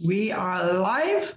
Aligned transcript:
We 0.00 0.32
are 0.32 0.72
live 0.72 1.36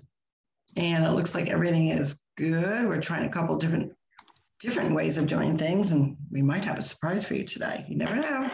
and 0.77 1.05
it 1.05 1.11
looks 1.11 1.35
like 1.35 1.49
everything 1.49 1.89
is 1.89 2.21
good. 2.37 2.87
We're 2.87 3.01
trying 3.01 3.25
a 3.25 3.29
couple 3.29 3.57
different 3.57 3.91
different 4.61 4.95
ways 4.95 5.17
of 5.17 5.27
doing 5.27 5.57
things 5.57 5.91
and 5.91 6.15
we 6.31 6.41
might 6.41 6.63
have 6.63 6.77
a 6.77 6.81
surprise 6.81 7.25
for 7.25 7.33
you 7.33 7.43
today. 7.43 7.85
You 7.89 7.97
never 7.97 8.15
know. 8.15 8.49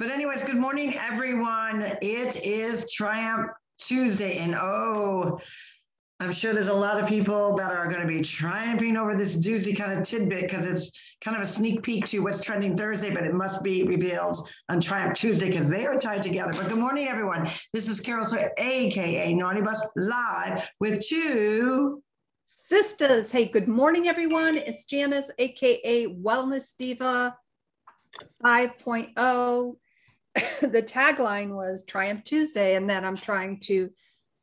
But 0.00 0.10
anyways, 0.10 0.42
good 0.42 0.56
morning 0.56 0.96
everyone. 0.96 1.82
It 2.02 2.44
is 2.44 2.90
Triumph 2.90 3.52
Tuesday 3.78 4.38
and 4.38 4.56
oh, 4.56 5.38
I'm 6.18 6.32
sure 6.32 6.54
there's 6.54 6.68
a 6.68 6.74
lot 6.74 6.98
of 6.98 7.06
people 7.06 7.54
that 7.56 7.72
are 7.72 7.88
going 7.88 8.00
to 8.00 8.06
be 8.06 8.22
triumphing 8.22 8.96
over 8.96 9.14
this 9.14 9.36
doozy 9.36 9.76
kind 9.76 9.92
of 9.92 10.02
tidbit 10.02 10.42
because 10.42 10.64
it's 10.64 10.92
kind 11.22 11.36
of 11.36 11.42
a 11.42 11.46
sneak 11.46 11.82
peek 11.82 12.06
to 12.06 12.20
what's 12.20 12.40
trending 12.40 12.74
Thursday, 12.74 13.12
but 13.12 13.24
it 13.24 13.34
must 13.34 13.62
be 13.62 13.82
revealed 13.82 14.48
on 14.70 14.80
Triumph 14.80 15.14
Tuesday 15.14 15.48
because 15.48 15.68
they 15.68 15.84
are 15.84 15.98
tied 15.98 16.22
together. 16.22 16.54
But 16.54 16.70
good 16.70 16.78
morning, 16.78 17.06
everyone. 17.06 17.46
This 17.74 17.86
is 17.86 18.00
Carol 18.00 18.24
Sawyer, 18.24 18.50
aka 18.56 19.34
Naughty 19.34 19.60
Boss, 19.60 19.86
live 19.94 20.66
with 20.80 21.06
two 21.06 22.02
sisters. 22.46 23.30
Hey, 23.30 23.48
good 23.48 23.68
morning, 23.68 24.08
everyone. 24.08 24.56
It's 24.56 24.86
Janice, 24.86 25.30
aka 25.38 26.06
Wellness 26.06 26.74
Diva 26.78 27.36
5.0. 28.42 29.76
the 30.62 30.82
tagline 30.82 31.50
was 31.50 31.84
Triumph 31.84 32.24
Tuesday, 32.24 32.76
and 32.76 32.88
then 32.88 33.04
I'm 33.04 33.16
trying 33.16 33.60
to 33.64 33.90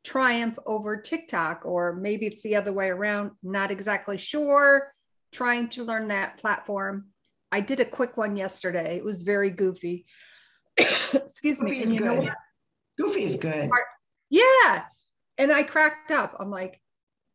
triumph 0.04 0.58
over 0.66 0.96
TikTok, 0.96 1.62
or 1.64 1.94
maybe 1.94 2.26
it's 2.26 2.42
the 2.42 2.56
other 2.56 2.72
way 2.72 2.88
around, 2.88 3.32
not 3.42 3.70
exactly 3.70 4.18
sure, 4.18 4.92
trying 5.32 5.68
to 5.70 5.84
learn 5.84 6.08
that 6.08 6.38
platform. 6.38 7.06
I 7.50 7.60
did 7.60 7.80
a 7.80 7.84
quick 7.84 8.16
one 8.16 8.36
yesterday. 8.36 8.96
It 8.96 9.04
was 9.04 9.22
very 9.22 9.50
goofy. 9.50 10.06
Excuse 10.76 11.58
Goofy 11.58 11.72
me. 11.72 11.82
is 11.82 11.92
you 11.92 12.00
know 12.00 12.14
what? 12.14 12.34
Goofy 12.98 13.24
is 13.24 13.36
good. 13.36 13.70
Yeah. 14.30 14.84
And 15.38 15.52
I 15.52 15.62
cracked 15.62 16.10
up. 16.10 16.36
I'm 16.38 16.50
like, 16.50 16.80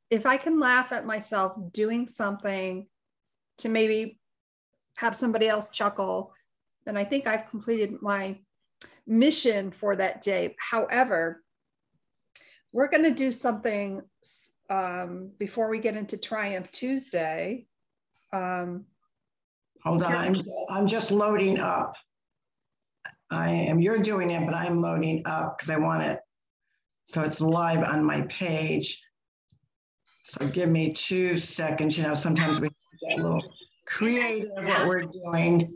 if 0.09 0.25
I 0.25 0.37
can 0.37 0.59
laugh 0.59 0.91
at 0.91 1.05
myself 1.05 1.53
doing 1.71 2.07
something 2.07 2.87
to 3.59 3.69
maybe 3.69 4.19
have 4.95 5.15
somebody 5.15 5.47
else 5.47 5.69
chuckle, 5.69 6.33
then 6.85 6.97
I 6.97 7.05
think 7.05 7.27
I've 7.27 7.49
completed 7.49 8.01
my 8.01 8.39
mission 9.05 9.71
for 9.71 9.95
that 9.95 10.21
day. 10.21 10.55
However, 10.59 11.43
we're 12.71 12.89
going 12.89 13.03
to 13.03 13.13
do 13.13 13.31
something 13.31 14.01
um, 14.69 15.31
before 15.39 15.69
we 15.69 15.79
get 15.79 15.95
into 15.95 16.17
Triumph 16.17 16.71
Tuesday. 16.71 17.65
Um, 18.31 18.85
Hold 19.83 20.03
on, 20.03 20.13
I'm, 20.13 20.35
I'm 20.69 20.87
just 20.87 21.11
loading 21.11 21.59
up. 21.59 21.95
I 23.31 23.49
am, 23.49 23.79
you're 23.79 23.99
doing 23.99 24.31
it, 24.31 24.45
but 24.45 24.53
I'm 24.53 24.81
loading 24.81 25.21
up 25.25 25.57
because 25.57 25.69
I 25.69 25.77
want 25.77 26.03
it. 26.03 26.19
So 27.05 27.21
it's 27.21 27.41
live 27.41 27.83
on 27.83 28.03
my 28.03 28.21
page. 28.21 29.01
So 30.23 30.47
give 30.47 30.69
me 30.69 30.93
two 30.93 31.37
seconds. 31.37 31.97
You 31.97 32.03
know, 32.03 32.13
sometimes 32.13 32.59
we 32.59 32.69
get 33.01 33.19
a 33.19 33.23
little 33.23 33.43
creative 33.87 34.49
what 34.53 34.87
we're 34.87 35.05
doing. 35.05 35.73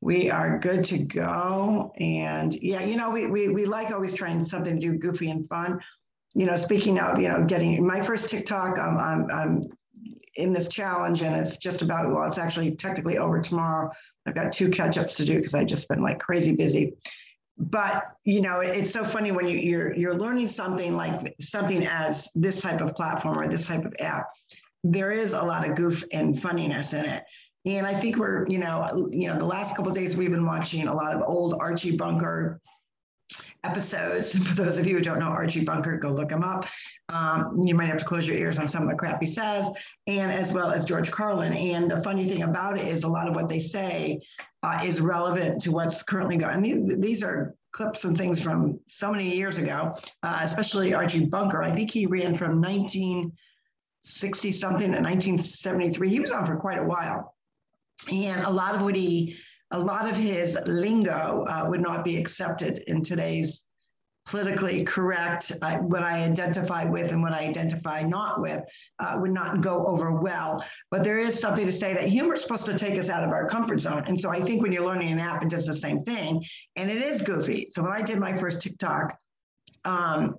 We 0.00 0.30
are 0.30 0.58
good 0.58 0.82
to 0.86 0.98
go. 0.98 1.92
And 1.98 2.52
yeah, 2.54 2.82
you 2.82 2.96
know, 2.96 3.10
we, 3.10 3.26
we, 3.26 3.48
we 3.48 3.66
like 3.66 3.92
always 3.92 4.14
trying 4.14 4.44
something 4.44 4.80
to 4.80 4.80
do 4.80 4.98
goofy 4.98 5.30
and 5.30 5.46
fun. 5.48 5.78
You 6.34 6.46
know, 6.46 6.56
speaking 6.56 6.98
of, 6.98 7.20
you 7.20 7.28
know, 7.28 7.44
getting 7.44 7.86
my 7.86 8.00
first 8.00 8.30
TikTok, 8.30 8.78
I'm, 8.78 8.98
I'm, 8.98 9.30
I'm 9.30 9.68
in 10.36 10.52
this 10.52 10.68
challenge 10.68 11.22
and 11.22 11.36
it's 11.36 11.58
just 11.58 11.82
about, 11.82 12.10
well, 12.10 12.26
it's 12.26 12.38
actually 12.38 12.74
technically 12.76 13.18
over 13.18 13.40
tomorrow. 13.40 13.90
I've 14.26 14.34
got 14.34 14.52
two 14.52 14.70
catch 14.70 14.96
ups 14.98 15.14
to 15.14 15.24
do 15.24 15.36
because 15.36 15.54
I've 15.54 15.66
just 15.66 15.88
been 15.88 16.02
like 16.02 16.18
crazy 16.18 16.54
busy. 16.54 16.94
But 17.58 18.04
you 18.24 18.40
know, 18.40 18.60
it's 18.60 18.90
so 18.90 19.04
funny 19.04 19.30
when 19.30 19.46
you, 19.46 19.58
you're 19.58 19.94
you're 19.94 20.14
learning 20.14 20.46
something 20.46 20.96
like 20.96 21.34
something 21.40 21.86
as 21.86 22.28
this 22.34 22.60
type 22.60 22.80
of 22.80 22.94
platform 22.94 23.38
or 23.38 23.46
this 23.46 23.66
type 23.66 23.84
of 23.84 23.94
app. 24.00 24.28
There 24.84 25.12
is 25.12 25.32
a 25.32 25.42
lot 25.42 25.68
of 25.68 25.76
goof 25.76 26.02
and 26.12 26.40
funniness 26.40 26.92
in 26.92 27.04
it. 27.04 27.24
And 27.64 27.86
I 27.86 27.94
think 27.94 28.16
we're, 28.16 28.46
you 28.48 28.58
know, 28.58 29.08
you 29.12 29.28
know, 29.28 29.38
the 29.38 29.44
last 29.44 29.76
couple 29.76 29.92
days 29.92 30.16
we've 30.16 30.30
been 30.30 30.46
watching 30.46 30.88
a 30.88 30.94
lot 30.94 31.14
of 31.14 31.22
old 31.24 31.54
Archie 31.60 31.96
Bunker 31.96 32.60
episodes. 33.64 34.36
For 34.48 34.54
those 34.54 34.78
of 34.78 34.86
you 34.86 34.96
who 34.96 35.02
don't 35.02 35.18
know 35.18 35.26
Archie 35.26 35.64
Bunker, 35.64 35.96
go 35.96 36.10
look 36.10 36.30
him 36.30 36.42
up. 36.42 36.66
Um, 37.08 37.60
you 37.64 37.74
might 37.74 37.86
have 37.86 37.98
to 37.98 38.04
close 38.04 38.26
your 38.26 38.36
ears 38.36 38.58
on 38.58 38.66
some 38.68 38.82
of 38.82 38.88
the 38.88 38.96
crap 38.96 39.20
he 39.20 39.26
says, 39.26 39.70
and 40.06 40.32
as 40.32 40.52
well 40.52 40.70
as 40.70 40.84
George 40.84 41.10
Carlin. 41.10 41.52
And 41.52 41.90
the 41.90 42.02
funny 42.02 42.28
thing 42.28 42.42
about 42.42 42.80
it 42.80 42.88
is 42.88 43.04
a 43.04 43.08
lot 43.08 43.28
of 43.28 43.34
what 43.34 43.48
they 43.48 43.58
say 43.58 44.20
uh, 44.62 44.78
is 44.84 45.00
relevant 45.00 45.60
to 45.62 45.72
what's 45.72 46.02
currently 46.02 46.36
going. 46.36 46.62
These, 46.62 46.98
these 46.98 47.22
are 47.22 47.54
clips 47.72 48.04
and 48.04 48.16
things 48.16 48.40
from 48.40 48.78
so 48.86 49.10
many 49.10 49.34
years 49.34 49.58
ago, 49.58 49.94
uh, 50.22 50.40
especially 50.42 50.94
Archie 50.94 51.24
Bunker. 51.24 51.62
I 51.62 51.70
think 51.70 51.90
he 51.90 52.06
ran 52.06 52.34
from 52.34 52.60
1960 52.60 54.52
something 54.52 54.92
to 54.92 54.98
1973. 55.00 56.08
He 56.08 56.20
was 56.20 56.30
on 56.30 56.46
for 56.46 56.56
quite 56.56 56.78
a 56.78 56.84
while. 56.84 57.34
And 58.10 58.44
a 58.44 58.50
lot 58.50 58.74
of 58.74 58.82
what 58.82 58.96
he 58.96 59.36
a 59.72 59.78
lot 59.78 60.08
of 60.08 60.16
his 60.16 60.56
lingo 60.66 61.44
uh, 61.48 61.66
would 61.68 61.80
not 61.80 62.04
be 62.04 62.16
accepted 62.16 62.78
in 62.86 63.02
today's 63.02 63.64
politically 64.24 64.84
correct, 64.84 65.50
uh, 65.62 65.78
what 65.78 66.02
I 66.02 66.22
identify 66.22 66.84
with 66.84 67.12
and 67.12 67.22
what 67.22 67.32
I 67.32 67.40
identify 67.40 68.02
not 68.02 68.40
with 68.40 68.60
uh, 69.00 69.18
would 69.20 69.32
not 69.32 69.60
go 69.60 69.84
over 69.86 70.12
well. 70.12 70.64
But 70.90 71.02
there 71.02 71.18
is 71.18 71.38
something 71.38 71.66
to 71.66 71.72
say 71.72 71.92
that 71.94 72.04
humor 72.04 72.34
is 72.34 72.42
supposed 72.42 72.66
to 72.66 72.78
take 72.78 72.98
us 72.98 73.10
out 73.10 73.24
of 73.24 73.30
our 73.30 73.48
comfort 73.48 73.80
zone. 73.80 74.04
And 74.06 74.18
so 74.18 74.30
I 74.30 74.40
think 74.40 74.62
when 74.62 74.72
you're 74.72 74.86
learning 74.86 75.10
an 75.10 75.18
app, 75.18 75.42
it 75.42 75.48
does 75.48 75.66
the 75.66 75.74
same 75.74 76.04
thing. 76.04 76.42
And 76.76 76.90
it 76.90 77.02
is 77.02 77.22
goofy. 77.22 77.66
So 77.70 77.82
when 77.82 77.92
I 77.92 78.02
did 78.02 78.18
my 78.18 78.36
first 78.36 78.62
TikTok, 78.62 79.18
um, 79.84 80.36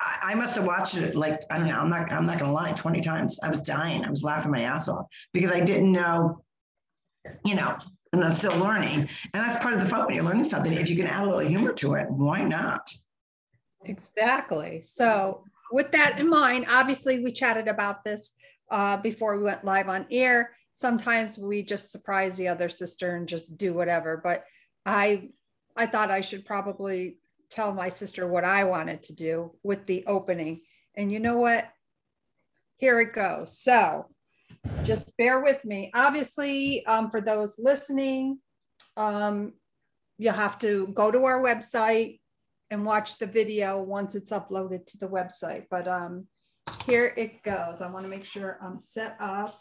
I, 0.00 0.34
must 0.34 0.54
have 0.56 0.66
watched 0.66 0.96
it 0.96 1.14
like, 1.14 1.40
I 1.50 1.56
don't 1.56 1.68
know, 1.68 1.78
I'm 1.78 1.88
not, 1.88 2.12
I'm 2.12 2.26
not 2.26 2.38
gonna 2.38 2.52
lie, 2.52 2.72
20 2.72 3.00
times. 3.00 3.38
I 3.42 3.48
was 3.48 3.62
dying. 3.62 4.04
I 4.04 4.10
was 4.10 4.22
laughing 4.22 4.50
my 4.52 4.62
ass 4.62 4.88
off 4.88 5.06
because 5.32 5.50
I 5.50 5.60
didn't 5.60 5.92
know, 5.92 6.44
you 7.44 7.54
know, 7.54 7.78
and 8.18 8.24
I'm 8.24 8.32
still 8.32 8.56
learning. 8.56 9.00
And 9.00 9.08
that's 9.32 9.62
part 9.62 9.74
of 9.74 9.80
the 9.80 9.86
fun 9.86 10.06
when 10.06 10.14
you're 10.14 10.24
learning 10.24 10.44
something. 10.44 10.72
If 10.72 10.88
you 10.88 10.96
can 10.96 11.06
add 11.06 11.22
a 11.22 11.26
little 11.26 11.40
humor 11.40 11.72
to 11.74 11.94
it, 11.94 12.10
why 12.10 12.42
not? 12.42 12.90
Exactly. 13.84 14.82
So, 14.82 15.44
with 15.72 15.90
that 15.92 16.18
in 16.18 16.28
mind, 16.28 16.66
obviously, 16.68 17.22
we 17.22 17.32
chatted 17.32 17.68
about 17.68 18.04
this 18.04 18.36
uh, 18.70 18.96
before 18.98 19.36
we 19.36 19.44
went 19.44 19.64
live 19.64 19.88
on 19.88 20.06
air. 20.10 20.52
Sometimes 20.72 21.38
we 21.38 21.62
just 21.62 21.90
surprise 21.90 22.36
the 22.36 22.48
other 22.48 22.68
sister 22.68 23.16
and 23.16 23.28
just 23.28 23.56
do 23.56 23.74
whatever. 23.74 24.20
But 24.22 24.44
I, 24.86 25.30
I 25.76 25.86
thought 25.86 26.10
I 26.10 26.20
should 26.20 26.44
probably 26.44 27.18
tell 27.50 27.72
my 27.72 27.88
sister 27.88 28.26
what 28.26 28.44
I 28.44 28.64
wanted 28.64 29.02
to 29.04 29.14
do 29.14 29.52
with 29.62 29.86
the 29.86 30.04
opening. 30.06 30.60
And 30.96 31.10
you 31.10 31.20
know 31.20 31.38
what? 31.38 31.68
Here 32.76 33.00
it 33.00 33.12
goes. 33.12 33.58
So, 33.58 34.06
just 34.84 35.16
bear 35.16 35.42
with 35.42 35.64
me. 35.64 35.90
Obviously, 35.94 36.84
um, 36.86 37.10
for 37.10 37.20
those 37.20 37.58
listening, 37.58 38.38
um, 38.96 39.52
you'll 40.18 40.32
have 40.32 40.58
to 40.60 40.88
go 40.94 41.10
to 41.10 41.24
our 41.24 41.42
website 41.42 42.20
and 42.70 42.84
watch 42.84 43.18
the 43.18 43.26
video 43.26 43.82
once 43.82 44.14
it's 44.14 44.30
uploaded 44.30 44.86
to 44.86 44.98
the 44.98 45.08
website. 45.08 45.66
But 45.70 45.88
um, 45.88 46.26
here 46.86 47.14
it 47.16 47.42
goes. 47.42 47.80
I 47.80 47.90
want 47.90 48.04
to 48.04 48.10
make 48.10 48.24
sure 48.24 48.58
I'm 48.62 48.78
set 48.78 49.16
up. 49.20 49.58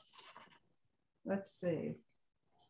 Let's 1.25 1.51
see. 1.51 1.95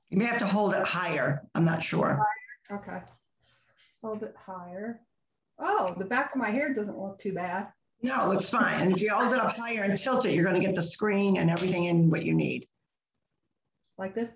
You 0.09 0.17
may 0.17 0.25
have 0.25 0.37
to 0.39 0.47
hold 0.47 0.73
it 0.73 0.85
higher. 0.85 1.41
I'm 1.55 1.65
not 1.65 1.81
sure. 1.81 2.23
Okay. 2.71 2.99
Hold 4.03 4.23
it 4.23 4.35
higher. 4.37 5.01
Oh, 5.59 5.95
the 5.97 6.05
back 6.05 6.35
of 6.35 6.41
my 6.41 6.49
hair 6.49 6.73
doesn't 6.73 6.97
look 6.97 7.19
too 7.19 7.33
bad. 7.33 7.67
No, 8.01 8.25
it 8.25 8.33
looks 8.33 8.49
fine. 8.49 8.81
And 8.81 8.91
if 8.91 9.01
you 9.01 9.11
hold 9.11 9.31
it 9.31 9.39
up 9.39 9.55
higher 9.55 9.83
and 9.83 9.97
tilt 9.97 10.25
it, 10.25 10.33
you're 10.33 10.43
going 10.43 10.59
to 10.59 10.65
get 10.65 10.75
the 10.75 10.81
screen 10.81 11.37
and 11.37 11.49
everything 11.49 11.85
in 11.85 12.09
what 12.09 12.25
you 12.25 12.33
need. 12.33 12.67
Like 13.97 14.13
this? 14.13 14.29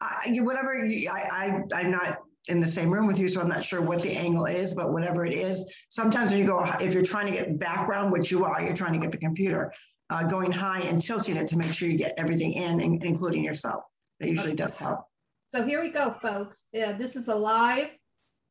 I, 0.00 0.28
you, 0.30 0.44
whatever 0.44 0.84
you, 0.84 1.10
I, 1.10 1.62
I, 1.72 1.80
I'm 1.80 1.90
not 1.90 2.18
in 2.48 2.58
the 2.58 2.66
same 2.66 2.90
room 2.90 3.06
with 3.06 3.18
you, 3.18 3.28
so 3.28 3.40
I'm 3.40 3.48
not 3.48 3.64
sure 3.64 3.80
what 3.80 4.02
the 4.02 4.12
angle 4.12 4.46
is, 4.46 4.74
but 4.74 4.92
whatever 4.92 5.24
it 5.24 5.34
is, 5.34 5.72
sometimes 5.88 6.32
when 6.32 6.40
you 6.40 6.46
go, 6.46 6.64
if 6.80 6.92
you're 6.92 7.02
trying 7.02 7.26
to 7.26 7.32
get 7.32 7.58
background, 7.58 8.12
which 8.12 8.30
you 8.30 8.44
are, 8.44 8.60
you're 8.62 8.74
trying 8.74 8.94
to 8.94 8.98
get 8.98 9.10
the 9.12 9.18
computer, 9.18 9.72
uh, 10.10 10.24
going 10.24 10.50
high 10.50 10.80
and 10.80 11.00
tilting 11.00 11.36
it 11.36 11.48
to 11.48 11.56
make 11.56 11.72
sure 11.72 11.88
you 11.88 11.96
get 11.96 12.14
everything 12.18 12.54
in, 12.54 12.80
in 12.80 13.02
including 13.02 13.44
yourself. 13.44 13.84
That 14.18 14.28
usually 14.28 14.54
does 14.54 14.76
help. 14.76 15.04
So 15.48 15.64
here 15.64 15.78
we 15.80 15.90
go, 15.90 16.14
folks. 16.20 16.66
Yeah, 16.72 16.92
this 16.92 17.16
is 17.16 17.28
a 17.28 17.34
live 17.34 17.88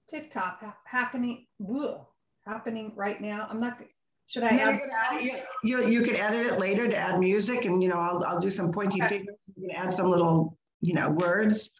TikTok 0.07 0.61
ha- 0.61 0.77
happening, 0.85 1.45
whoa, 1.57 2.07
happening 2.53 2.91
right 2.95 3.21
now. 3.21 3.47
I'm 3.49 3.59
not, 3.59 3.81
should 4.27 4.43
I 4.43 4.49
add 4.49 4.73
you, 4.73 4.79
can 4.79 4.89
add 5.03 5.21
you, 5.21 5.33
you, 5.63 5.87
you 5.87 6.01
can 6.01 6.15
edit 6.15 6.47
it 6.47 6.59
later 6.59 6.87
to 6.87 6.97
add 6.97 7.19
music 7.19 7.65
and, 7.65 7.81
you 7.81 7.89
know, 7.89 7.99
I'll, 7.99 8.23
I'll 8.25 8.39
do 8.39 8.49
some 8.51 8.71
pointy 8.71 9.01
Okay. 9.01 9.19
fingers. 9.19 9.35
You 9.55 9.67
can 9.67 9.75
add 9.75 9.93
some 9.93 10.09
little, 10.09 10.57
you 10.81 10.93
know, 10.93 11.09
words. 11.09 11.71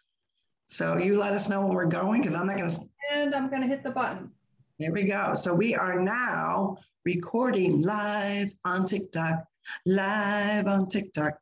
So 0.66 0.96
you 0.96 1.18
let 1.18 1.32
us 1.32 1.48
know 1.48 1.60
when 1.62 1.74
we're 1.74 1.86
going, 1.86 2.20
because 2.22 2.36
I'm 2.36 2.46
not 2.46 2.56
gonna, 2.56 2.72
and 3.12 3.34
I'm 3.34 3.50
gonna 3.50 3.66
hit 3.66 3.82
the 3.82 3.90
button. 3.90 4.30
there 4.78 4.92
we 4.92 5.02
go. 5.04 5.34
So 5.34 5.52
we 5.54 5.74
are 5.74 5.98
now 6.00 6.76
recording 7.04 7.80
live 7.80 8.52
on 8.64 8.84
TikTok, 8.84 9.44
live 9.86 10.66
on 10.68 10.86
TikTok. 10.86 11.34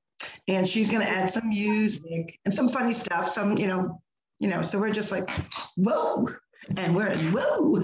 And 0.48 0.66
she's 0.66 0.90
gonna 0.90 1.04
add 1.04 1.30
some 1.30 1.48
music 1.50 2.40
and 2.46 2.52
some 2.54 2.68
funny 2.68 2.94
stuff, 2.94 3.28
some, 3.28 3.58
you 3.58 3.66
know, 3.66 4.00
you 4.40 4.48
know, 4.48 4.62
so 4.62 4.78
we're 4.78 4.90
just 4.92 5.12
like, 5.12 5.28
whoa, 5.76 6.26
and 6.76 6.96
we're, 6.96 7.16
whoa. 7.32 7.82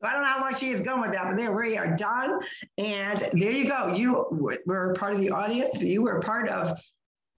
So 0.00 0.08
I 0.08 0.12
don't 0.12 0.22
know 0.22 0.28
how 0.28 0.40
long 0.40 0.54
she 0.54 0.70
is 0.70 0.80
going 0.80 1.02
with 1.02 1.12
that, 1.12 1.24
but 1.28 1.36
there 1.36 1.52
we 1.52 1.76
are 1.76 1.94
done. 1.94 2.40
And 2.78 3.18
there 3.32 3.52
you 3.52 3.68
go. 3.68 3.94
You 3.94 4.26
were 4.64 4.94
part 4.94 5.12
of 5.12 5.20
the 5.20 5.30
audience. 5.30 5.82
You 5.82 6.02
were 6.02 6.20
part 6.20 6.48
of 6.48 6.80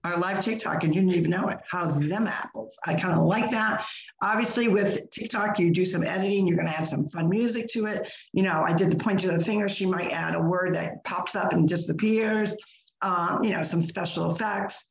our 0.05 0.17
live 0.17 0.39
TikTok 0.39 0.83
and 0.83 0.93
you 0.93 1.01
didn't 1.01 1.15
even 1.15 1.31
know 1.31 1.49
it. 1.49 1.59
How's 1.69 1.99
them 1.99 2.27
apples? 2.27 2.77
I 2.85 2.93
kind 2.93 3.17
of 3.17 3.25
like 3.25 3.49
that. 3.51 3.85
Obviously, 4.21 4.67
with 4.67 5.09
TikTok, 5.11 5.59
you 5.59 5.71
do 5.71 5.85
some 5.85 6.03
editing, 6.03 6.45
you're 6.45 6.57
going 6.57 6.67
to 6.67 6.77
add 6.77 6.87
some 6.87 7.07
fun 7.07 7.29
music 7.29 7.67
to 7.69 7.85
it. 7.87 8.11
You 8.33 8.43
know, 8.43 8.63
I 8.65 8.73
did 8.73 8.89
the 8.89 8.97
point 8.97 9.23
of 9.23 9.37
the 9.37 9.43
finger. 9.43 9.69
She 9.69 9.85
might 9.85 10.11
add 10.11 10.35
a 10.35 10.41
word 10.41 10.75
that 10.75 11.03
pops 11.03 11.35
up 11.35 11.53
and 11.53 11.67
disappears, 11.67 12.55
um, 13.01 13.39
you 13.43 13.51
know, 13.51 13.63
some 13.63 13.81
special 13.81 14.31
effects. 14.31 14.87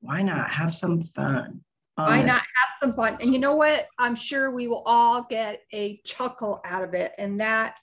Why 0.00 0.22
not 0.22 0.50
have 0.50 0.74
some 0.74 1.02
fun? 1.02 1.62
Why 2.06 2.22
not 2.22 2.40
have 2.40 2.78
some 2.80 2.94
fun? 2.94 3.18
And 3.20 3.32
you 3.32 3.38
know 3.38 3.54
what? 3.54 3.88
I'm 3.98 4.14
sure 4.14 4.50
we 4.50 4.68
will 4.68 4.82
all 4.86 5.26
get 5.28 5.62
a 5.72 6.00
chuckle 6.04 6.60
out 6.64 6.84
of 6.84 6.94
it. 6.94 7.12
And 7.18 7.40
that 7.40 7.76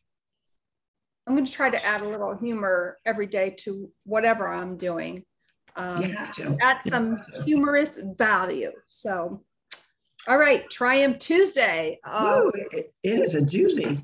I'm 1.28 1.34
going 1.34 1.46
to 1.46 1.52
try 1.52 1.70
to 1.70 1.86
add 1.86 2.02
a 2.02 2.08
little 2.08 2.36
humor 2.36 2.98
every 3.06 3.28
day 3.28 3.56
to 3.60 3.90
whatever 4.04 4.48
I'm 4.48 4.78
doing 4.78 5.26
um. 5.76 6.16
Add 6.62 6.82
some 6.86 7.22
humorous 7.46 8.00
value. 8.18 8.72
So, 8.88 9.44
all 10.28 10.38
right, 10.38 10.70
Triumph 10.70 11.20
Tuesday. 11.20 12.00
Uh, 12.04 12.42
Ooh, 12.44 12.52
it, 12.72 12.94
it 13.04 13.20
is 13.20 13.36
a 13.36 13.42
doozy. 13.42 14.04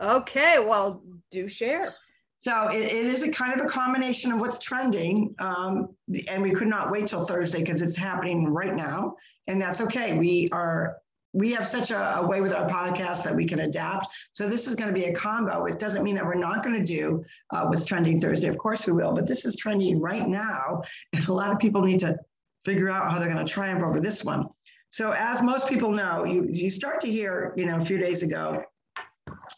Okay, 0.00 0.58
well, 0.60 1.02
do 1.30 1.48
share. 1.48 1.92
So 2.40 2.68
it, 2.68 2.84
it 2.84 3.06
is 3.06 3.22
a 3.22 3.30
kind 3.30 3.58
of 3.58 3.66
a 3.66 3.68
combination 3.68 4.32
of 4.32 4.40
what's 4.40 4.58
trending, 4.60 5.34
um, 5.40 5.88
and 6.28 6.42
we 6.42 6.52
could 6.52 6.68
not 6.68 6.90
wait 6.90 7.08
till 7.08 7.24
Thursday 7.24 7.60
because 7.60 7.82
it's 7.82 7.96
happening 7.96 8.46
right 8.46 8.74
now, 8.74 9.16
and 9.48 9.60
that's 9.60 9.80
okay. 9.80 10.16
We 10.16 10.48
are 10.52 10.98
we 11.34 11.52
have 11.52 11.68
such 11.68 11.90
a, 11.90 12.18
a, 12.18 12.26
way 12.26 12.40
with 12.40 12.54
our 12.54 12.66
podcast 12.68 13.22
that 13.22 13.34
we 13.34 13.44
can 13.44 13.60
adapt. 13.60 14.06
So 14.32 14.48
this 14.48 14.66
is 14.66 14.74
going 14.74 14.88
to 14.88 14.98
be 14.98 15.06
a 15.06 15.14
combo. 15.14 15.66
It 15.66 15.78
doesn't 15.78 16.02
mean 16.02 16.14
that 16.14 16.24
we're 16.24 16.34
not 16.34 16.64
going 16.64 16.74
to 16.74 16.84
do 16.84 17.22
uh, 17.50 17.66
what's 17.66 17.84
trending 17.84 18.18
Thursday. 18.18 18.48
Of 18.48 18.56
course 18.56 18.86
we 18.86 18.94
will, 18.94 19.12
but 19.12 19.26
this 19.26 19.44
is 19.44 19.54
trending 19.54 20.00
right 20.00 20.26
now. 20.26 20.82
If 21.12 21.28
a 21.28 21.32
lot 21.32 21.52
of 21.52 21.58
people 21.58 21.82
need 21.82 22.00
to 22.00 22.16
figure 22.64 22.88
out 22.88 23.12
how 23.12 23.18
they're 23.18 23.32
going 23.32 23.44
to 23.44 23.52
triumph 23.52 23.82
over 23.82 24.00
this 24.00 24.24
one. 24.24 24.46
So 24.90 25.12
as 25.12 25.42
most 25.42 25.68
people 25.68 25.92
know, 25.92 26.24
you 26.24 26.48
you 26.50 26.70
start 26.70 27.00
to 27.02 27.10
hear, 27.10 27.52
you 27.56 27.66
know, 27.66 27.76
a 27.76 27.80
few 27.80 27.98
days 27.98 28.22
ago 28.22 28.62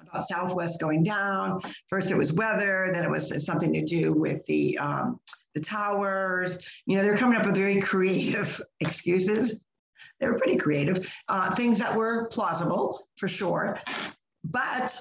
about 0.09 0.25
Southwest 0.25 0.81
going 0.81 1.03
down. 1.03 1.61
First 1.89 2.11
it 2.11 2.17
was 2.17 2.33
weather, 2.33 2.89
then 2.93 3.05
it 3.05 3.11
was 3.11 3.45
something 3.45 3.73
to 3.73 3.85
do 3.85 4.13
with 4.13 4.45
the 4.47 4.79
um, 4.79 5.21
the 5.55 5.61
towers. 5.61 6.59
You 6.87 6.97
know, 6.97 7.03
they're 7.03 7.17
coming 7.17 7.39
up 7.39 7.47
with 7.47 7.57
very 7.57 7.81
creative 7.81 8.61
excuses 8.81 9.61
they 10.21 10.27
were 10.27 10.39
pretty 10.39 10.57
creative, 10.57 11.13
uh, 11.29 11.55
things 11.55 11.79
that 11.79 11.97
were 11.97 12.29
plausible 12.29 13.09
for 13.17 13.27
sure. 13.27 13.79
But 14.45 15.01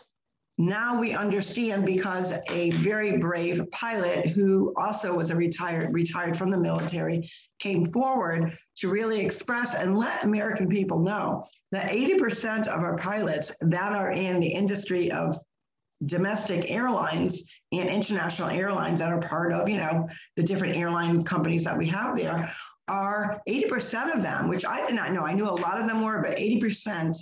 now 0.60 1.00
we 1.00 1.14
understand 1.14 1.86
because 1.86 2.34
a 2.50 2.72
very 2.72 3.18
brave 3.18 3.64
pilot 3.72 4.28
who 4.28 4.74
also 4.76 5.16
was 5.16 5.32
a 5.32 5.36
retired 5.36 5.94
retired 5.94 6.38
from 6.38 6.52
the 6.52 6.58
military 6.58 7.30
came 7.60 7.86
forward 7.86 8.54
to 8.76 8.90
really 8.90 9.22
express 9.22 9.74
and 9.74 9.98
let 9.98 10.26
American 10.26 10.68
people 10.68 11.00
know 11.00 11.46
that 11.72 11.90
80% 11.90 12.68
of 12.68 12.84
our 12.84 12.98
pilots 12.98 13.56
that 13.62 13.94
are 13.94 14.12
in 14.12 14.42
the 14.42 14.50
industry 14.50 15.10
of 15.12 15.34
domestic 16.06 16.70
airlines 16.70 17.50
and 17.72 17.88
international 17.90 18.50
airlines 18.50 19.00
that 19.00 19.14
are 19.14 19.22
part 19.22 19.54
of 19.54 19.70
you 19.70 19.78
know 19.78 20.10
the 20.36 20.44
different 20.44 20.76
airline 20.76 21.24
companies 21.24 21.64
that 21.64 21.78
we 21.78 21.88
have 21.88 22.18
there 22.18 22.54
are 22.90 23.40
80% 23.48 24.16
of 24.16 24.24
them, 24.24 24.48
which 24.48 24.66
I 24.66 24.86
did 24.88 24.96
not 24.96 25.12
know. 25.12 25.22
I 25.22 25.34
knew 25.34 25.48
a 25.48 25.52
lot 25.52 25.80
of 25.80 25.88
them 25.88 26.02
were, 26.02 26.24
but 26.24 26.38
80% 26.38 27.16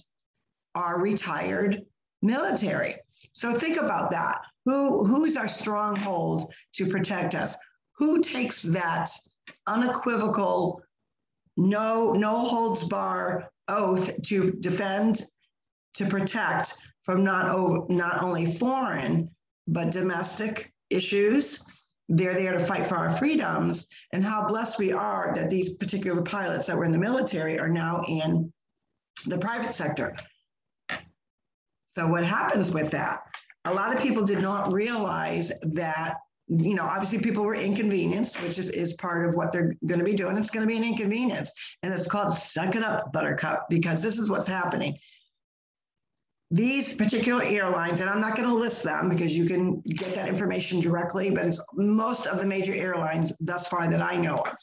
are 0.75 1.01
retired 1.01 1.81
military. 2.21 2.95
So 3.33 3.53
think 3.53 3.77
about 3.77 4.11
that. 4.11 4.41
Who, 4.65 5.05
who 5.05 5.25
is 5.25 5.37
our 5.37 5.47
stronghold 5.47 6.53
to 6.73 6.87
protect 6.87 7.35
us? 7.35 7.55
Who 7.97 8.21
takes 8.21 8.61
that 8.63 9.09
unequivocal, 9.65 10.81
no, 11.55 12.11
no 12.13 12.37
holds 12.37 12.83
bar 12.83 13.49
oath 13.67 14.21
to 14.23 14.51
defend, 14.59 15.23
to 15.95 16.05
protect 16.05 16.77
from 17.03 17.23
not, 17.23 17.89
not 17.89 18.21
only 18.21 18.45
foreign, 18.45 19.29
but 19.67 19.91
domestic 19.91 20.73
issues 20.89 21.63
they're 22.09 22.33
there 22.33 22.57
to 22.57 22.65
fight 22.65 22.85
for 22.85 22.95
our 22.95 23.15
freedoms 23.17 23.87
and 24.13 24.23
how 24.23 24.47
blessed 24.47 24.79
we 24.79 24.93
are 24.93 25.31
that 25.35 25.49
these 25.49 25.75
particular 25.75 26.21
pilots 26.21 26.65
that 26.65 26.77
were 26.77 26.85
in 26.85 26.91
the 26.91 26.97
military 26.97 27.59
are 27.59 27.69
now 27.69 28.01
in 28.07 28.51
the 29.25 29.37
private 29.37 29.71
sector. 29.71 30.15
So 31.97 32.05
what 32.05 32.23
happens 32.23 32.71
with 32.71 32.91
that? 32.91 33.21
A 33.65 33.73
lot 33.73 33.91
of 33.91 33.99
people 33.99 34.23
did 34.23 34.39
not 34.39 34.71
realize 34.71 35.51
that, 35.63 36.17
you 36.47 36.75
know, 36.75 36.83
obviously 36.83 37.17
people 37.17 37.43
were 37.43 37.55
inconvenienced, 37.55 38.39
which 38.43 38.59
is, 38.59 38.69
is 38.69 38.93
part 38.93 39.27
of 39.27 39.33
what 39.33 39.51
they're 39.51 39.75
going 39.87 39.97
to 39.97 40.05
be 40.05 40.13
doing. 40.13 40.37
It's 40.37 40.51
going 40.51 40.61
to 40.61 40.71
be 40.71 40.77
an 40.77 40.83
inconvenience. 40.83 41.51
And 41.81 41.91
it's 41.91 42.07
called 42.07 42.37
suck 42.37 42.75
it 42.75 42.83
up, 42.83 43.11
buttercup, 43.13 43.65
because 43.67 44.03
this 44.03 44.19
is 44.19 44.29
what's 44.29 44.47
happening 44.47 44.95
these 46.49 46.93
particular 46.93 47.43
airlines, 47.43 47.99
and 47.99 48.09
I'm 48.09 48.21
not 48.21 48.37
going 48.37 48.47
to 48.47 48.55
list 48.55 48.81
them 48.81 49.09
because 49.09 49.35
you 49.35 49.43
can 49.43 49.81
get 49.81 50.15
that 50.15 50.29
information 50.29 50.79
directly, 50.79 51.29
but 51.29 51.43
it's 51.43 51.61
most 51.73 52.25
of 52.25 52.39
the 52.39 52.45
major 52.45 52.73
airlines 52.73 53.33
thus 53.41 53.67
far 53.67 53.89
that 53.89 54.01
I 54.01 54.15
know 54.15 54.37
of 54.37 54.55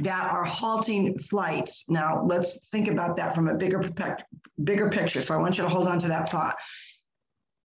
that 0.00 0.30
are 0.30 0.44
halting 0.44 1.18
flights. 1.18 1.88
Now, 1.88 2.24
let's 2.24 2.68
think 2.68 2.88
about 2.88 3.16
that 3.16 3.34
from 3.34 3.48
a 3.48 3.54
bigger, 3.54 3.82
bigger 4.62 4.90
picture. 4.90 5.22
So 5.22 5.34
I 5.34 5.38
want 5.38 5.58
you 5.58 5.64
to 5.64 5.70
hold 5.70 5.88
on 5.88 5.98
to 6.00 6.08
that 6.08 6.30
thought. 6.30 6.56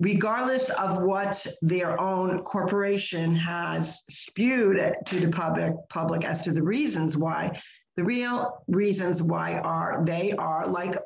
Regardless 0.01 0.71
of 0.71 1.03
what 1.03 1.47
their 1.63 2.01
own 2.01 2.41
corporation 2.41 3.37
has 3.37 4.03
spewed 4.09 4.95
to 5.07 5.21
the 5.21 5.31
public, 5.31 5.75
public 5.89 6.25
as 6.25 6.43
to 6.43 6.53
the 6.53 6.63
reasons 6.63 7.17
why, 7.17 7.61
the 7.97 8.05
real 8.05 8.65
reasons 8.69 9.23
why 9.23 9.59
are 9.59 10.03
they 10.05 10.33
are 10.33 10.67
like 10.67 10.97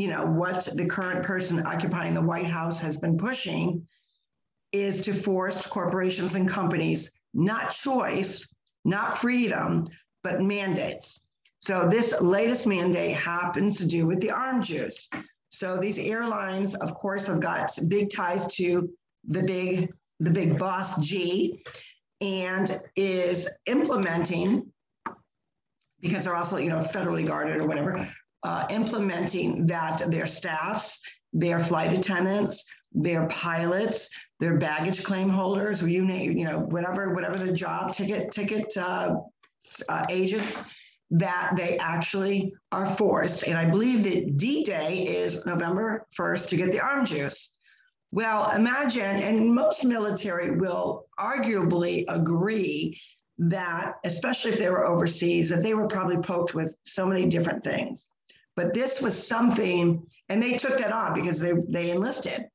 you 0.00 0.08
know, 0.08 0.24
what 0.24 0.66
the 0.76 0.86
current 0.86 1.22
person 1.22 1.66
occupying 1.66 2.14
the 2.14 2.22
White 2.22 2.46
House 2.46 2.80
has 2.80 2.96
been 2.96 3.18
pushing 3.18 3.86
is 4.72 5.04
to 5.04 5.12
force 5.12 5.66
corporations 5.66 6.36
and 6.36 6.48
companies 6.48 7.20
not 7.34 7.70
choice, 7.70 8.48
not 8.82 9.18
freedom, 9.18 9.84
but 10.22 10.40
mandates. 10.40 11.24
So 11.58 11.86
this 11.86 12.20
latest 12.20 12.66
mandate 12.66 13.16
happens 13.16 13.76
to 13.78 13.86
do 13.86 14.06
with 14.06 14.20
the 14.20 14.30
arm 14.30 14.62
juice. 14.62 15.10
So 15.50 15.76
these 15.76 15.98
airlines, 15.98 16.74
of 16.74 16.94
course, 16.94 17.26
have 17.26 17.40
got 17.40 17.70
big 17.88 18.10
ties 18.10 18.46
to 18.54 18.90
the 19.24 19.42
big, 19.42 19.92
the 20.20 20.30
big 20.30 20.58
boss 20.58 21.04
G, 21.04 21.62
and 22.20 22.80
is 22.96 23.48
implementing 23.66 24.70
because 26.00 26.24
they're 26.24 26.36
also, 26.36 26.56
you 26.56 26.70
know, 26.70 26.78
federally 26.78 27.26
guarded 27.26 27.58
or 27.58 27.66
whatever, 27.66 28.08
uh, 28.42 28.66
implementing 28.70 29.66
that 29.66 30.02
their 30.10 30.26
staffs, 30.26 31.02
their 31.32 31.58
flight 31.58 31.96
attendants, 31.96 32.64
their 32.92 33.26
pilots, 33.28 34.08
their 34.40 34.56
baggage 34.56 35.04
claim 35.04 35.28
holders, 35.28 35.82
you 35.82 36.04
name, 36.04 36.38
you 36.38 36.46
know, 36.46 36.60
whatever, 36.60 37.12
whatever 37.12 37.36
the 37.38 37.52
job 37.52 37.92
ticket 37.92 38.32
ticket 38.32 38.74
uh, 38.78 39.16
uh, 39.88 40.04
agents, 40.08 40.62
that 41.10 41.52
they 41.56 41.76
actually 41.78 42.54
are 42.70 42.86
forced. 42.86 43.42
And 43.44 43.58
I 43.58 43.64
believe 43.64 44.04
that 44.04 44.36
D-Day 44.36 45.06
is 45.06 45.44
November 45.44 46.06
1st 46.16 46.48
to 46.50 46.56
get 46.56 46.70
the 46.70 46.80
arm 46.80 47.04
juice. 47.04 47.56
Well, 48.12 48.50
imagine, 48.52 49.16
and 49.16 49.54
most 49.54 49.84
military 49.84 50.56
will 50.56 51.06
arguably 51.18 52.04
agree 52.08 53.00
that, 53.38 53.94
especially 54.04 54.52
if 54.52 54.58
they 54.58 54.70
were 54.70 54.86
overseas, 54.86 55.48
that 55.48 55.62
they 55.62 55.74
were 55.74 55.86
probably 55.88 56.18
poked 56.18 56.54
with 56.54 56.74
so 56.84 57.06
many 57.06 57.26
different 57.26 57.64
things. 57.64 58.08
But 58.56 58.74
this 58.74 59.00
was 59.00 59.26
something, 59.26 60.04
and 60.28 60.42
they 60.42 60.58
took 60.58 60.78
that 60.78 60.92
on 60.92 61.14
because 61.14 61.40
they, 61.40 61.52
they 61.68 61.90
enlisted. 61.90 62.46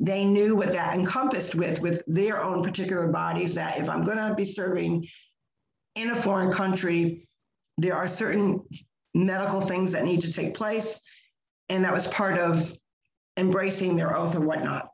They 0.00 0.24
knew 0.24 0.56
what 0.56 0.72
that 0.72 0.94
encompassed 0.94 1.54
with, 1.54 1.80
with 1.80 2.02
their 2.06 2.42
own 2.42 2.62
particular 2.62 3.06
bodies, 3.06 3.54
that 3.54 3.78
if 3.78 3.88
I'm 3.88 4.02
going 4.02 4.18
to 4.18 4.34
be 4.34 4.44
serving 4.44 5.06
in 5.94 6.10
a 6.10 6.16
foreign 6.16 6.52
country, 6.52 7.28
there 7.78 7.96
are 7.96 8.08
certain 8.08 8.62
medical 9.14 9.60
things 9.60 9.92
that 9.92 10.04
need 10.04 10.20
to 10.22 10.32
take 10.32 10.54
place. 10.54 11.00
And 11.68 11.84
that 11.84 11.92
was 11.92 12.06
part 12.08 12.38
of 12.38 12.72
embracing 13.36 13.96
their 13.96 14.16
oath 14.16 14.34
or 14.34 14.40
whatnot. 14.40 14.88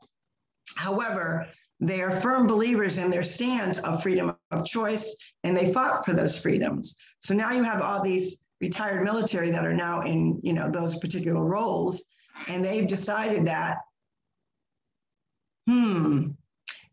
However, 0.75 1.47
they 1.79 2.01
are 2.01 2.11
firm 2.11 2.47
believers 2.47 2.97
in 2.97 3.09
their 3.09 3.23
stand 3.23 3.79
of 3.79 4.03
freedom 4.03 4.35
of 4.51 4.65
choice, 4.65 5.15
and 5.43 5.55
they 5.55 5.73
fought 5.73 6.05
for 6.05 6.13
those 6.13 6.39
freedoms. 6.39 6.97
So 7.19 7.33
now 7.33 7.51
you 7.51 7.63
have 7.63 7.81
all 7.81 8.01
these 8.01 8.37
retired 8.61 9.03
military 9.03 9.51
that 9.51 9.65
are 9.65 9.73
now 9.73 10.01
in 10.01 10.39
you 10.43 10.53
know 10.53 10.69
those 10.69 10.97
particular 10.97 11.43
roles 11.43 12.03
and 12.47 12.63
they've 12.63 12.87
decided 12.87 13.45
that 13.45 13.77
hmm 15.67 16.27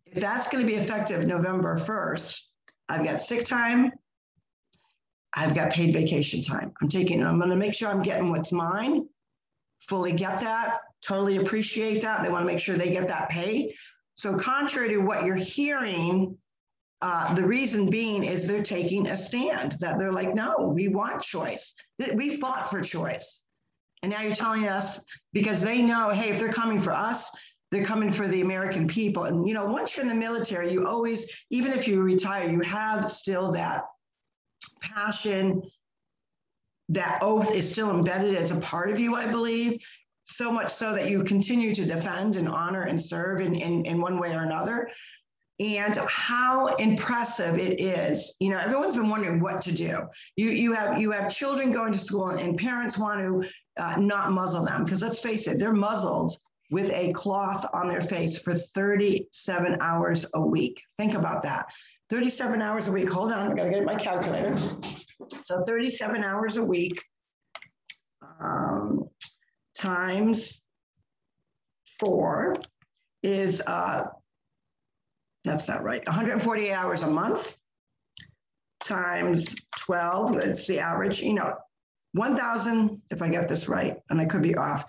if 0.07 0.21
that's 0.21 0.49
going 0.49 0.65
to 0.65 0.71
be 0.71 0.79
effective 0.79 1.27
november 1.27 1.77
1st 1.77 2.41
i've 2.89 3.05
got 3.05 3.21
sick 3.21 3.45
time 3.45 3.91
i've 5.35 5.55
got 5.55 5.71
paid 5.71 5.93
vacation 5.93 6.43
time 6.43 6.73
i'm 6.81 6.89
taking 6.89 7.25
i'm 7.25 7.39
going 7.39 7.51
to 7.51 7.57
make 7.57 7.75
sure 7.75 7.89
i'm 7.89 8.03
getting 8.03 8.31
what's 8.31 8.53
mine 8.53 9.07
fully 9.81 10.13
get 10.13 10.41
that, 10.41 10.81
totally 11.03 11.37
appreciate 11.37 12.03
that. 12.03 12.23
They 12.23 12.31
want 12.31 12.43
to 12.43 12.47
make 12.47 12.61
sure 12.61 12.77
they 12.77 12.91
get 12.91 13.09
that 13.09 13.29
pay. 13.29 13.75
So, 14.15 14.37
contrary 14.37 14.89
to 14.91 14.99
what 14.99 15.25
you're 15.25 15.37
hearing, 15.37 16.37
uh, 17.03 17.35
the 17.35 17.45
reason 17.45 17.87
being 17.87 18.25
is 18.25 18.47
they're 18.47 18.63
taking 18.63 19.09
a 19.09 19.17
stand 19.17 19.77
that 19.81 19.99
they're 19.99 20.13
like, 20.13 20.35
no, 20.35 20.73
we 20.75 20.89
want 20.89 21.23
choice. 21.23 21.75
We 22.15 22.37
fought 22.39 22.71
for 22.71 22.81
choice. 22.81 23.45
And 24.03 24.13
now 24.13 24.23
you're 24.23 24.35
telling 24.35 24.69
us 24.69 25.05
because 25.33 25.61
they 25.61 25.83
know, 25.83 26.11
hey, 26.11 26.31
if 26.31 26.39
they're 26.39 26.53
coming 26.53 26.81
for 26.81 26.93
us, 26.93 27.31
they're 27.71 27.85
coming 27.85 28.11
for 28.11 28.29
the 28.29 28.41
American 28.41 28.87
people. 28.87 29.25
And, 29.25 29.47
you 29.47 29.55
know, 29.55 29.67
once 29.67 29.97
you're 29.97 30.05
in 30.05 30.09
the 30.09 30.15
military, 30.15 30.73
you 30.73 30.87
always, 30.87 31.45
even 31.51 31.73
if 31.73 31.89
you 31.89 32.01
retire, 32.01 32.49
you 32.49 32.61
have 32.61 33.11
still 33.11 33.53
that 33.53 33.85
passion. 34.81 35.63
That 36.91 37.19
oath 37.21 37.53
is 37.53 37.71
still 37.71 37.91
embedded 37.91 38.37
as 38.37 38.53
a 38.53 38.61
part 38.61 38.91
of 38.91 39.01
you, 39.01 39.17
I 39.17 39.27
believe. 39.27 39.83
So 40.27 40.53
much 40.53 40.73
so 40.73 40.93
that 40.95 41.11
you 41.11 41.25
continue 41.25 41.75
to 41.75 41.85
defend 41.85 42.37
and 42.37 42.49
honor 42.49 42.83
and 42.83 43.01
serve 43.01 43.41
in, 43.41 43.55
in, 43.57 43.85
in 43.85 44.01
one 44.01 44.19
way 44.19 44.35
or 44.35 44.43
another 44.43 44.89
and 45.59 45.97
how 46.09 46.67
impressive 46.77 47.59
it 47.59 47.81
is. 47.81 48.37
You 48.41 48.51
know, 48.51 48.59
everyone's 48.59 48.97
been 48.97 49.09
wondering 49.09 49.41
what 49.41 49.63
to 49.63 49.73
do. 49.73 50.03
You 50.37 50.51
you 50.51 50.73
have 50.75 51.01
you 51.01 51.11
have 51.13 51.35
children 51.35 51.73
going 51.73 51.93
to 51.93 51.99
school, 51.99 52.29
and 52.29 52.59
parents 52.59 52.99
want 52.99 53.21
to 53.21 53.83
uh, 53.83 53.97
not 53.97 54.33
muzzle 54.33 54.65
them 54.65 54.85
because 54.85 55.03
let's 55.03 55.19
face 55.19 55.47
it, 55.49 55.59
they're 55.59 55.73
muzzled 55.73 56.33
with 56.71 56.91
a 56.91 57.13
cloth 57.13 57.67
on 57.73 57.89
their 57.89 58.01
face 58.01 58.39
for 58.39 58.55
37 58.55 59.79
hours 59.81 60.27
a 60.35 60.41
week. 60.41 60.83
Think 60.97 61.15
about 61.15 61.43
that. 61.43 61.67
37 62.11 62.63
hours 62.63 62.89
a 62.89 62.93
week. 62.93 63.11
Hold 63.11 63.33
on, 63.33 63.53
I 63.53 63.55
gotta 63.55 63.71
get 63.71 63.85
my 63.85 63.97
calculator. 63.97 64.57
So 65.43 65.65
37 65.67 66.23
hours 66.23 66.57
a 66.57 66.63
week 66.63 67.03
um, 68.41 69.09
times 69.77 70.63
four 71.99 72.57
is 73.23 73.61
uh, 73.67 74.05
that's 75.45 75.69
not 75.69 75.83
right. 75.83 76.05
148 76.07 76.73
hours 76.73 77.03
a 77.03 77.11
month 77.11 77.57
times 78.83 79.55
12, 79.79 80.37
it's 80.39 80.67
the 80.67 80.81
average, 80.81 81.21
you 81.21 81.35
know, 81.35 81.55
1,000, 82.13 83.03
if 83.11 83.23
I 83.23 83.29
get 83.29 83.49
this 83.49 83.69
right, 83.69 83.97
and 84.11 84.21
I 84.21 84.25
could 84.25 84.43
be 84.43 84.57
off, 84.57 84.85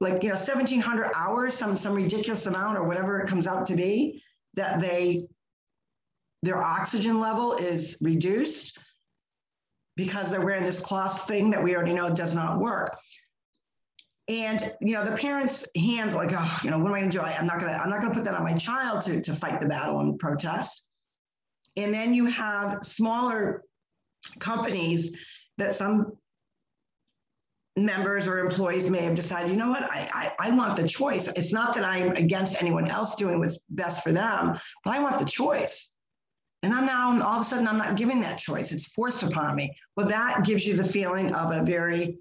like, 0.00 0.22
you 0.22 0.30
know, 0.30 0.34
1,700 0.34 1.10
hours, 1.14 1.54
some, 1.54 1.76
some 1.76 1.94
ridiculous 1.94 2.46
amount 2.46 2.78
or 2.78 2.84
whatever 2.84 3.20
it 3.20 3.28
comes 3.28 3.46
out 3.46 3.66
to 3.66 3.76
be, 3.76 4.22
that 4.54 4.80
they, 4.80 5.26
their 6.42 6.62
oxygen 6.62 7.20
level 7.20 7.54
is 7.54 7.98
reduced 8.00 8.78
because 9.96 10.30
they're 10.30 10.40
wearing 10.40 10.64
this 10.64 10.80
cloth 10.80 11.28
thing 11.28 11.50
that 11.50 11.62
we 11.62 11.76
already 11.76 11.92
know 11.92 12.08
does 12.08 12.34
not 12.34 12.58
work. 12.58 12.96
And 14.28 14.62
you 14.80 14.94
know, 14.94 15.04
the 15.04 15.16
parents' 15.16 15.66
hands 15.76 16.14
like, 16.14 16.30
oh, 16.32 16.58
you 16.62 16.70
know, 16.70 16.78
what 16.78 16.88
am 16.88 16.94
I 16.94 17.00
gonna 17.00 17.10
do? 17.10 17.20
I'm 17.20 17.46
not 17.46 17.60
gonna, 17.60 17.72
I'm 17.72 17.90
not 17.90 18.00
gonna 18.00 18.14
put 18.14 18.24
that 18.24 18.34
on 18.34 18.44
my 18.44 18.54
child 18.54 19.02
to, 19.02 19.20
to 19.20 19.32
fight 19.32 19.60
the 19.60 19.66
battle 19.66 20.00
and 20.00 20.18
protest. 20.18 20.84
And 21.76 21.92
then 21.92 22.14
you 22.14 22.26
have 22.26 22.78
smaller 22.82 23.64
companies 24.38 25.16
that 25.58 25.74
some 25.74 26.12
members 27.76 28.26
or 28.26 28.38
employees 28.38 28.90
may 28.90 29.00
have 29.00 29.14
decided, 29.14 29.50
you 29.50 29.56
know 29.56 29.70
what, 29.70 29.82
I, 29.84 30.08
I, 30.12 30.48
I, 30.48 30.50
want 30.50 30.76
the 30.76 30.86
choice. 30.86 31.28
It's 31.28 31.52
not 31.52 31.72
that 31.74 31.84
I'm 31.84 32.12
against 32.12 32.60
anyone 32.60 32.88
else 32.88 33.14
doing 33.14 33.38
what's 33.38 33.58
best 33.70 34.02
for 34.02 34.12
them, 34.12 34.58
but 34.84 34.94
I 34.94 35.00
want 35.00 35.18
the 35.18 35.24
choice. 35.24 35.92
And 36.62 36.74
I'm 36.74 36.84
now 36.84 37.20
all 37.22 37.36
of 37.36 37.42
a 37.42 37.44
sudden 37.44 37.66
I'm 37.66 37.78
not 37.78 37.96
giving 37.96 38.20
that 38.20 38.38
choice. 38.38 38.72
It's 38.72 38.88
forced 38.88 39.22
upon 39.22 39.56
me. 39.56 39.74
Well, 39.96 40.06
that 40.08 40.44
gives 40.44 40.66
you 40.66 40.74
the 40.74 40.84
feeling 40.84 41.34
of 41.34 41.52
a 41.52 41.62
very 41.62 42.18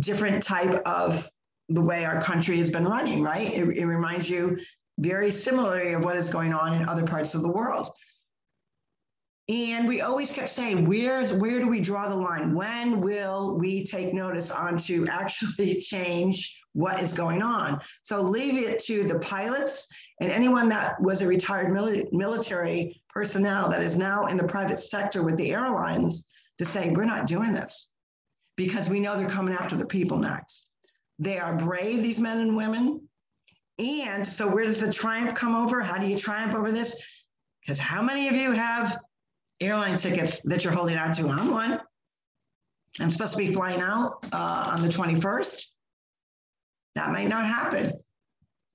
different 0.00 0.42
type 0.42 0.82
of 0.84 1.30
the 1.70 1.80
way 1.80 2.04
our 2.04 2.20
country 2.20 2.58
has 2.58 2.70
been 2.70 2.86
running, 2.86 3.22
right? 3.22 3.52
It, 3.52 3.78
it 3.78 3.86
reminds 3.86 4.28
you 4.28 4.58
very 4.98 5.30
similarly 5.30 5.92
of 5.92 6.04
what 6.04 6.16
is 6.16 6.30
going 6.30 6.52
on 6.52 6.74
in 6.74 6.88
other 6.88 7.06
parts 7.06 7.34
of 7.34 7.42
the 7.42 7.48
world. 7.48 7.88
And 9.48 9.88
we 9.88 10.02
always 10.02 10.30
kept 10.30 10.50
saying, 10.50 10.86
where's 10.86 11.32
where 11.32 11.58
do 11.58 11.68
we 11.68 11.80
draw 11.80 12.08
the 12.08 12.14
line? 12.14 12.54
When 12.54 13.00
will 13.00 13.58
we 13.58 13.82
take 13.82 14.12
notice 14.12 14.50
on 14.50 14.76
to 14.80 15.06
actually 15.08 15.74
change 15.80 16.60
what 16.74 17.02
is 17.02 17.14
going 17.14 17.40
on? 17.40 17.80
So 18.02 18.20
leave 18.20 18.62
it 18.62 18.78
to 18.84 19.04
the 19.04 19.18
pilots 19.20 19.88
and 20.20 20.30
anyone 20.30 20.68
that 20.68 21.00
was 21.00 21.22
a 21.22 21.26
retired 21.26 21.68
mili- 21.68 22.12
military 22.12 23.00
personnel 23.08 23.70
that 23.70 23.82
is 23.82 23.96
now 23.96 24.26
in 24.26 24.36
the 24.36 24.44
private 24.44 24.80
sector 24.80 25.22
with 25.22 25.36
the 25.38 25.52
airlines 25.52 26.28
to 26.58 26.66
say, 26.66 26.90
we're 26.90 27.04
not 27.04 27.26
doing 27.26 27.54
this 27.54 27.90
because 28.56 28.90
we 28.90 29.00
know 29.00 29.16
they're 29.16 29.28
coming 29.28 29.54
after 29.54 29.76
the 29.76 29.86
people 29.86 30.18
next. 30.18 30.68
They 31.18 31.38
are 31.38 31.56
brave, 31.56 32.02
these 32.02 32.20
men 32.20 32.40
and 32.40 32.54
women. 32.54 33.08
And 33.78 34.26
so, 34.26 34.46
where 34.46 34.64
does 34.64 34.80
the 34.80 34.92
triumph 34.92 35.34
come 35.34 35.54
over? 35.54 35.80
How 35.80 35.98
do 35.98 36.06
you 36.06 36.18
triumph 36.18 36.54
over 36.54 36.70
this? 36.70 37.00
Because 37.62 37.78
how 37.78 38.02
many 38.02 38.28
of 38.28 38.34
you 38.34 38.50
have 38.50 38.98
airline 39.60 39.96
tickets 39.96 40.40
that 40.42 40.64
you're 40.64 40.72
holding 40.72 40.96
on 40.96 41.12
to? 41.12 41.28
I'm 41.28 41.50
one. 41.50 41.80
I'm 43.00 43.10
supposed 43.10 43.32
to 43.32 43.38
be 43.38 43.52
flying 43.52 43.80
out 43.80 44.26
uh, 44.32 44.72
on 44.76 44.82
the 44.82 44.88
21st. 44.88 45.66
That 46.94 47.12
might 47.12 47.28
not 47.28 47.46
happen 47.46 47.92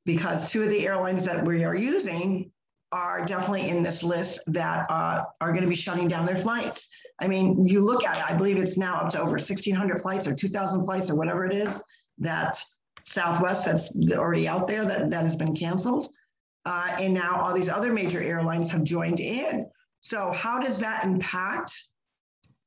because 0.05 0.51
two 0.51 0.63
of 0.63 0.69
the 0.69 0.87
airlines 0.87 1.25
that 1.25 1.45
we 1.45 1.63
are 1.63 1.75
using 1.75 2.51
are 2.91 3.25
definitely 3.25 3.69
in 3.69 3.81
this 3.81 4.03
list 4.03 4.39
that 4.47 4.85
uh, 4.89 5.23
are 5.41 5.49
going 5.49 5.63
to 5.63 5.67
be 5.67 5.75
shutting 5.75 6.07
down 6.07 6.25
their 6.25 6.37
flights. 6.37 6.89
I 7.19 7.27
mean, 7.27 7.67
you 7.67 7.81
look 7.81 8.05
at 8.05 8.17
it, 8.17 8.31
I 8.31 8.37
believe 8.37 8.57
it's 8.57 8.77
now 8.77 8.95
up 8.95 9.09
to 9.11 9.19
over 9.19 9.31
1,600 9.31 9.99
flights 9.99 10.27
or 10.27 10.35
2,000 10.35 10.85
flights 10.85 11.09
or 11.09 11.15
whatever 11.15 11.45
it 11.45 11.53
is 11.53 11.81
that 12.19 12.57
Southwest 13.05 13.65
that's 13.65 13.95
already 14.13 14.47
out 14.47 14.67
there 14.67 14.85
that, 14.85 15.09
that 15.09 15.23
has 15.23 15.35
been 15.35 15.55
canceled. 15.55 16.07
Uh, 16.65 16.95
and 16.99 17.13
now 17.13 17.41
all 17.41 17.53
these 17.53 17.67
other 17.67 17.91
major 17.91 18.21
airlines 18.21 18.71
have 18.71 18.83
joined 18.83 19.19
in. 19.19 19.65
So, 20.03 20.31
how 20.31 20.59
does 20.59 20.79
that 20.79 21.03
impact? 21.03 21.71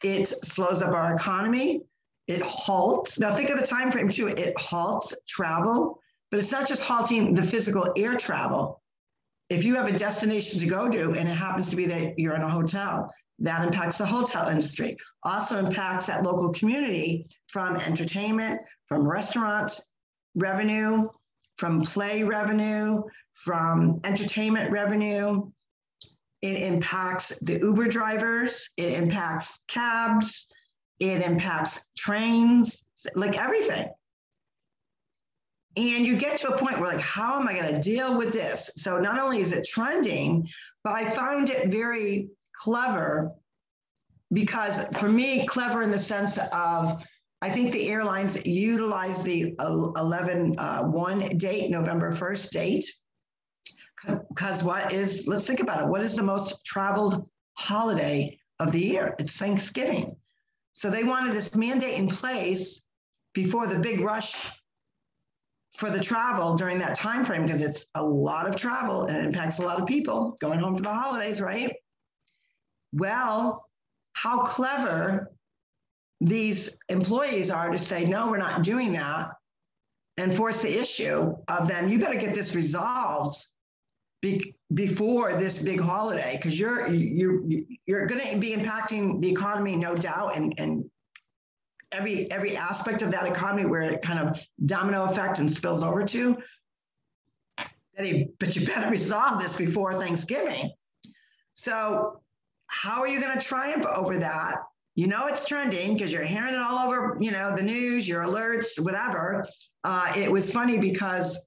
It 0.02 0.26
slows 0.26 0.83
up 0.83 0.93
our 0.93 1.14
economy. 1.14 1.83
It 2.26 2.43
halts. 2.43 3.19
Now, 3.19 3.35
think 3.35 3.50
of 3.50 3.59
the 3.59 3.66
time 3.66 3.90
frame 3.90 4.11
too. 4.11 4.28
It 4.28 4.59
halts 4.59 5.14
travel, 5.28 6.00
but 6.31 6.40
it's 6.40 6.52
not 6.52 6.69
just 6.69 6.83
halting 6.83 7.35
the 7.35 7.43
physical 7.43 7.93
air 7.97 8.16
travel 8.16 8.83
if 9.49 9.64
you 9.64 9.76
have 9.76 9.87
a 9.87 9.97
destination 9.97 10.61
to 10.61 10.66
go 10.66 10.88
to 10.88 11.12
and 11.12 11.28
it 11.28 11.35
happens 11.35 11.71
to 11.71 11.76
be 11.76 11.87
that 11.87 12.19
you're 12.19 12.35
in 12.35 12.43
a 12.43 12.49
hotel, 12.49 13.12
that 13.38 13.64
impacts 13.64 13.99
the 13.99 14.07
hotel 14.07 14.49
industry. 14.49 14.97
Also 15.23 15.59
impacts 15.59 16.07
that 16.07 16.25
local 16.25 16.52
community 16.52 17.26
from 17.49 17.76
entertainment, 17.76 18.61
from 18.87 19.07
restaurant 19.07 19.81
revenue, 20.35 21.09
from 21.59 21.83
play 21.83 22.23
revenue, 22.23 23.02
from 23.35 24.00
entertainment 24.05 24.71
revenue. 24.71 25.50
It 26.43 26.62
impacts 26.62 27.38
the 27.40 27.59
Uber 27.59 27.88
drivers, 27.88 28.71
it 28.76 28.93
impacts 28.93 29.61
cabs, 29.69 30.52
it 31.00 31.23
impacts 31.23 31.88
trains, 31.97 32.88
like 33.14 33.40
everything. 33.40 33.88
And 35.76 36.07
you 36.07 36.16
get 36.16 36.38
to 36.38 36.55
a 36.55 36.59
point 36.59 36.78
where, 36.78 36.88
like, 36.88 37.00
how 37.00 37.38
am 37.38 37.49
I 37.49 37.55
going 37.55 37.75
to 37.75 37.81
deal 37.81 38.16
with 38.16 38.33
this? 38.33 38.71
So, 38.76 38.99
not 38.99 39.21
only 39.21 39.40
is 39.40 39.52
it 39.52 39.66
trending, 39.69 40.49
but 40.85 40.95
I 40.95 41.11
found 41.11 41.50
it 41.50 41.71
very 41.71 42.28
clever 42.55 43.33
because, 44.33 44.87
for 44.99 45.09
me, 45.09 45.47
clever 45.47 45.83
in 45.83 45.90
the 45.90 45.99
sense 45.99 46.38
of 46.52 47.02
I 47.43 47.50
think 47.50 47.73
the 47.73 47.88
airlines 47.88 48.47
utilize 48.47 49.23
the 49.23 49.55
11 49.61 50.59
uh, 50.59 50.85
1 50.85 51.21
date, 51.37 51.71
November 51.71 52.11
1st 52.11 52.50
date. 52.50 52.85
Because 54.29 54.62
what 54.62 54.93
is, 54.93 55.26
let's 55.26 55.47
think 55.47 55.61
about 55.61 55.83
it, 55.83 55.88
what 55.88 56.03
is 56.03 56.17
the 56.17 56.23
most 56.23 56.65
traveled 56.65 57.29
holiday 57.55 58.38
of 58.61 58.73
the 58.73 58.81
year? 58.81 59.15
It's 59.19 59.37
Thanksgiving. 59.37 60.17
So 60.73 60.91
they 60.91 61.05
wanted 61.05 61.33
this 61.33 61.55
mandate 61.55 61.99
in 61.99 62.09
place 62.09 62.85
before 63.33 63.67
the 63.67 63.79
big 63.79 64.00
rush 64.00 64.37
for 65.75 65.91
the 65.91 66.00
travel 66.00 66.55
during 66.55 66.79
that 66.79 66.95
time 66.95 67.25
frame 67.25 67.43
because 67.43 67.61
it's 67.61 67.87
a 67.95 68.03
lot 68.03 68.47
of 68.47 68.57
travel 68.57 69.05
and 69.05 69.17
it 69.19 69.26
impacts 69.26 69.59
a 69.59 69.62
lot 69.62 69.81
of 69.81 69.87
people 69.87 70.37
going 70.41 70.59
home 70.59 70.75
for 70.75 70.83
the 70.83 70.93
holidays, 70.93 71.41
right? 71.41 71.75
Well, 72.93 73.67
how 74.15 74.43
clever 74.43 75.33
these 76.21 76.79
employees 76.88 77.50
are 77.50 77.71
to 77.71 77.79
say, 77.79 78.07
no, 78.07 78.31
we're 78.31 78.38
not 78.38 78.62
doing 78.62 78.93
that 78.93 79.33
and 80.17 80.35
force 80.35 80.62
the 80.62 80.81
issue 80.81 81.37
of 81.49 81.69
them, 81.69 81.88
you 81.88 81.99
better 81.99 82.19
get 82.19 82.35
this 82.35 82.55
resolved 82.55 83.37
be, 84.35 84.54
before 84.75 85.35
this 85.35 85.62
big 85.62 85.80
holiday 85.80 86.37
because 86.37 86.59
you're 86.59 86.88
you're 86.88 87.42
you're 87.87 88.06
going 88.06 88.28
to 88.28 88.37
be 88.38 88.54
impacting 88.54 89.21
the 89.21 89.30
economy 89.30 89.76
no 89.76 89.95
doubt 89.95 90.37
and 90.37 90.54
and 90.59 90.85
every 91.92 92.30
every 92.30 92.56
aspect 92.56 93.02
of 93.02 93.11
that 93.11 93.26
economy 93.26 93.66
where 93.66 93.83
it 93.83 94.02
kind 94.02 94.18
of 94.18 94.40
domino 94.64 95.04
effect 95.04 95.38
and 95.38 95.50
spills 95.50 95.83
over 95.83 96.04
to. 96.04 96.37
But 97.97 98.54
you 98.54 98.66
better 98.66 98.90
resolve 98.90 99.40
this 99.40 99.56
before 99.56 99.95
Thanksgiving. 99.95 100.71
So, 101.54 102.21
how 102.66 103.00
are 103.00 103.09
you 103.09 103.21
going 103.21 103.38
to 103.38 103.45
triumph 103.45 103.87
over 103.87 104.18
that 104.18 104.59
you 104.97 105.06
know 105.06 105.26
it's 105.26 105.47
trending 105.47 105.92
because 105.92 106.11
you're 106.11 106.25
hearing 106.25 106.54
it 106.54 106.61
all 106.61 106.87
over, 106.87 107.18
you 107.21 107.30
know, 107.30 107.54
the 107.54 107.62
news, 107.62 108.09
your 108.09 108.23
alerts, 108.23 108.80
whatever. 108.83 109.47
Uh, 109.85 110.11
it 110.16 110.33
was 110.33 110.50
funny 110.50 110.78
because, 110.78 111.47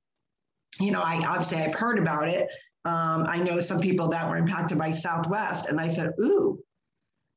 you 0.80 0.92
know, 0.92 1.02
I 1.02 1.16
obviously 1.28 1.58
I've 1.58 1.74
heard 1.74 1.98
about 1.98 2.30
it. 2.30 2.48
Um, 2.86 3.26
I 3.28 3.38
know 3.38 3.62
some 3.62 3.80
people 3.80 4.08
that 4.10 4.30
were 4.30 4.38
impacted 4.38 4.78
by 4.78 4.92
Southwest, 4.92 5.68
and 5.68 5.80
I 5.80 5.90
said, 5.90 6.14
"Ooh, 6.20 6.60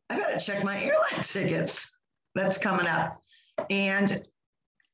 I 0.08 0.16
better 0.16 0.38
check 0.38 0.64
my 0.64 0.80
airline 0.82 1.22
tickets. 1.22 1.96
That's 2.34 2.58
coming 2.58 2.86
up." 2.86 3.20
And 3.70 4.12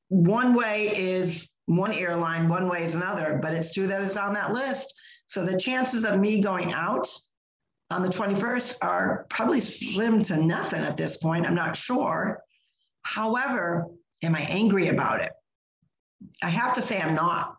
one 0.08 0.54
way 0.54 0.88
is 0.96 1.54
one 1.66 1.92
airline, 1.92 2.48
one 2.48 2.68
way 2.68 2.82
is 2.82 2.94
another, 2.94 3.38
but 3.42 3.52
it's 3.52 3.74
true 3.74 3.86
that 3.86 4.02
it's 4.02 4.16
on 4.16 4.32
that 4.34 4.52
list. 4.52 4.94
So 5.26 5.44
the 5.44 5.58
chances 5.58 6.06
of 6.06 6.18
me 6.18 6.40
going 6.40 6.72
out 6.72 7.06
on 7.90 8.02
the 8.02 8.08
21st 8.08 8.78
are 8.80 9.26
probably 9.28 9.60
slim 9.60 10.22
to 10.24 10.38
nothing 10.38 10.82
at 10.82 10.96
this 10.96 11.18
point. 11.18 11.46
I'm 11.46 11.54
not 11.54 11.76
sure. 11.76 12.42
However, 13.02 13.86
am 14.22 14.34
I 14.34 14.40
angry 14.42 14.88
about 14.88 15.20
it? 15.20 15.32
I 16.42 16.48
have 16.48 16.72
to 16.74 16.82
say 16.82 17.00
I'm 17.00 17.14
not. 17.14 17.57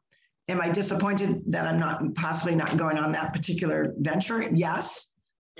Am 0.49 0.59
I 0.59 0.69
disappointed 0.69 1.43
that 1.47 1.67
I'm 1.67 1.79
not 1.79 2.15
possibly 2.15 2.55
not 2.55 2.75
going 2.75 2.97
on 2.97 3.11
that 3.13 3.33
particular 3.33 3.93
venture? 3.97 4.49
Yes, 4.53 5.11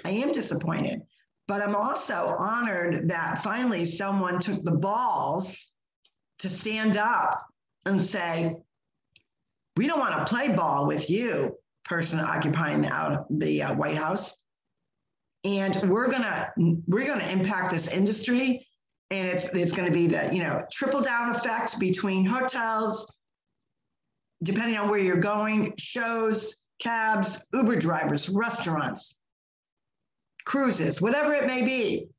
I 0.04 0.10
am 0.12 0.32
disappointed. 0.32 1.02
But 1.48 1.62
I'm 1.62 1.76
also 1.76 2.36
honored 2.38 3.10
that 3.10 3.42
finally 3.42 3.86
someone 3.86 4.40
took 4.40 4.64
the 4.64 4.78
balls 4.78 5.72
to 6.40 6.50
stand 6.50 6.98
up 6.98 7.46
and 7.86 8.02
say, 8.02 8.56
we 9.78 9.88
don't 9.88 10.00
want 10.00 10.18
to 10.18 10.32
play 10.32 10.50
ball 10.50 10.86
with 10.86 11.10
you, 11.10 11.56
person 11.86 12.20
occupying 12.20 12.82
the 12.82 13.26
the 13.30 13.64
uh, 13.64 13.74
White 13.76 13.98
House 13.98 14.38
and 15.44 15.76
we're 15.90 16.10
gonna 16.10 16.52
we're 16.88 17.08
gonna 17.08 17.28
impact 17.28 17.72
this 17.72 17.88
industry 17.88 18.68
and 19.10 19.28
it's 19.28 19.54
it's 19.54 19.72
to 19.74 19.92
be 19.92 20.08
the 20.08 20.30
you 20.34 20.44
know 20.44 20.64
triple 20.72 21.02
down 21.02 21.34
effect 21.36 21.80
between 21.80 22.26
hotels 22.26 23.18
depending 24.44 24.78
on 24.78 24.90
where 24.90 25.00
you're 25.00 25.18
going 25.18 25.74
shows 25.78 26.64
cabs 26.80 27.46
uber 27.54 27.76
drivers 27.76 28.30
restaurants 28.30 29.22
cruises 30.46 31.02
whatever 31.02 31.34
it 31.34 31.46
may 31.46 31.62
be 31.64 32.10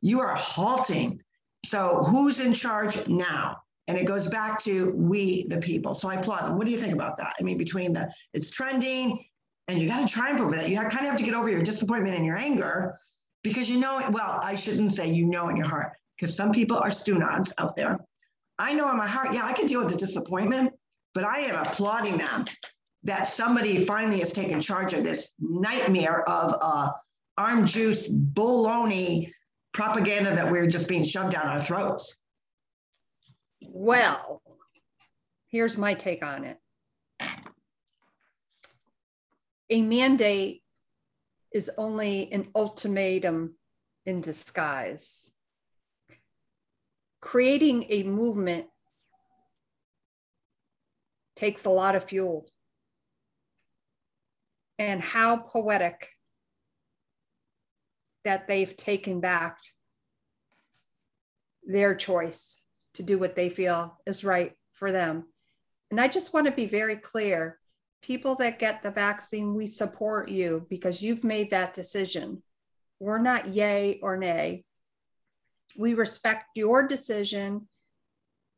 you 0.00 0.20
are 0.20 0.34
halting. 0.34 1.20
So 1.64 2.02
who's 2.06 2.40
in 2.40 2.54
charge 2.54 3.06
now? 3.06 3.58
And 3.88 3.98
it 3.98 4.06
goes 4.06 4.28
back 4.28 4.62
to 4.62 4.92
we 4.92 5.46
the 5.48 5.58
people. 5.58 5.94
So 5.94 6.08
i 6.08 6.14
applaud 6.14 6.44
them. 6.44 6.56
What 6.56 6.66
do 6.66 6.72
you 6.72 6.78
think 6.78 6.94
about 6.94 7.16
that? 7.18 7.34
I 7.38 7.42
mean 7.42 7.58
between 7.58 7.92
the 7.92 8.12
it's 8.32 8.50
trending 8.50 9.24
and 9.68 9.80
you 9.80 9.88
got 9.88 10.06
to 10.06 10.12
triumph 10.12 10.40
over 10.40 10.56
that. 10.56 10.68
You 10.68 10.76
kind 10.76 10.92
of 10.92 11.00
have 11.00 11.16
to 11.16 11.24
get 11.24 11.34
over 11.34 11.50
your 11.50 11.62
disappointment 11.62 12.16
and 12.16 12.24
your 12.24 12.36
anger 12.36 12.96
because 13.42 13.68
you 13.68 13.78
know, 13.78 14.00
well, 14.10 14.38
I 14.42 14.54
shouldn't 14.54 14.92
say 14.92 15.10
you 15.10 15.26
know 15.26 15.48
in 15.48 15.56
your 15.56 15.66
heart 15.68 15.92
because 16.16 16.36
some 16.36 16.52
people 16.52 16.76
are 16.76 16.90
stunods 16.90 17.52
out 17.58 17.76
there. 17.76 17.98
I 18.58 18.74
know 18.74 18.90
in 18.90 18.96
my 18.96 19.06
heart, 19.06 19.32
yeah, 19.32 19.44
I 19.44 19.52
can 19.52 19.66
deal 19.66 19.80
with 19.80 19.90
the 19.90 19.98
disappointment, 19.98 20.72
but 21.14 21.24
I 21.24 21.40
am 21.40 21.56
applauding 21.56 22.16
them 22.16 22.44
that 23.04 23.26
somebody 23.26 23.84
finally 23.84 24.20
has 24.20 24.32
taken 24.32 24.60
charge 24.60 24.92
of 24.92 25.02
this 25.02 25.32
nightmare 25.40 26.28
of 26.28 26.54
uh, 26.60 26.90
arm 27.38 27.66
juice, 27.66 28.12
baloney 28.12 29.32
propaganda 29.72 30.34
that 30.34 30.50
we're 30.50 30.66
just 30.66 30.88
being 30.88 31.04
shoved 31.04 31.32
down 31.32 31.46
our 31.46 31.60
throats. 31.60 32.20
Well, 33.62 34.42
here's 35.48 35.78
my 35.78 35.94
take 35.94 36.24
on 36.24 36.44
it 36.44 36.58
a 39.70 39.82
mandate 39.82 40.62
is 41.52 41.70
only 41.78 42.30
an 42.32 42.48
ultimatum 42.54 43.54
in 44.04 44.20
disguise. 44.20 45.30
Creating 47.20 47.86
a 47.88 48.02
movement 48.02 48.66
takes 51.40 51.64
a 51.64 51.70
lot 51.70 51.96
of 51.96 52.04
fuel. 52.04 52.46
And 54.78 55.00
how 55.00 55.38
poetic 55.38 56.08
that 58.24 58.46
they've 58.46 58.76
taken 58.76 59.20
back 59.20 59.58
their 61.64 61.94
choice 61.94 62.60
to 62.94 63.02
do 63.02 63.18
what 63.18 63.36
they 63.36 63.48
feel 63.48 63.98
is 64.06 64.22
right 64.22 64.52
for 64.74 64.92
them. 64.92 65.24
And 65.90 66.00
I 66.00 66.08
just 66.08 66.34
want 66.34 66.46
to 66.46 66.52
be 66.52 66.66
very 66.66 66.96
clear 66.96 67.58
people 68.02 68.34
that 68.36 68.58
get 68.58 68.82
the 68.82 68.90
vaccine, 68.90 69.54
we 69.54 69.66
support 69.66 70.28
you 70.28 70.66
because 70.68 71.02
you've 71.02 71.24
made 71.24 71.50
that 71.50 71.74
decision. 71.74 72.42
We're 72.98 73.18
not 73.18 73.48
yay 73.48 73.98
or 74.02 74.16
nay. 74.16 74.64
We 75.76 75.94
respect 75.94 76.44
your 76.54 76.86
decision 76.86 77.68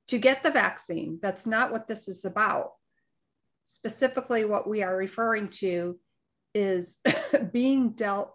to 0.09 0.19
get 0.19 0.43
the 0.43 0.51
vaccine. 0.51 1.19
That's 1.23 1.47
not 1.47 1.73
what 1.73 1.89
this 1.89 2.09
is 2.09 2.25
about. 2.25 2.73
Specifically, 3.65 4.45
what 4.45 4.69
we 4.69 4.83
are 4.83 4.97
referring 4.97 5.49
to 5.49 5.99
is 6.55 6.99
being 7.53 7.91
dealt 7.91 8.35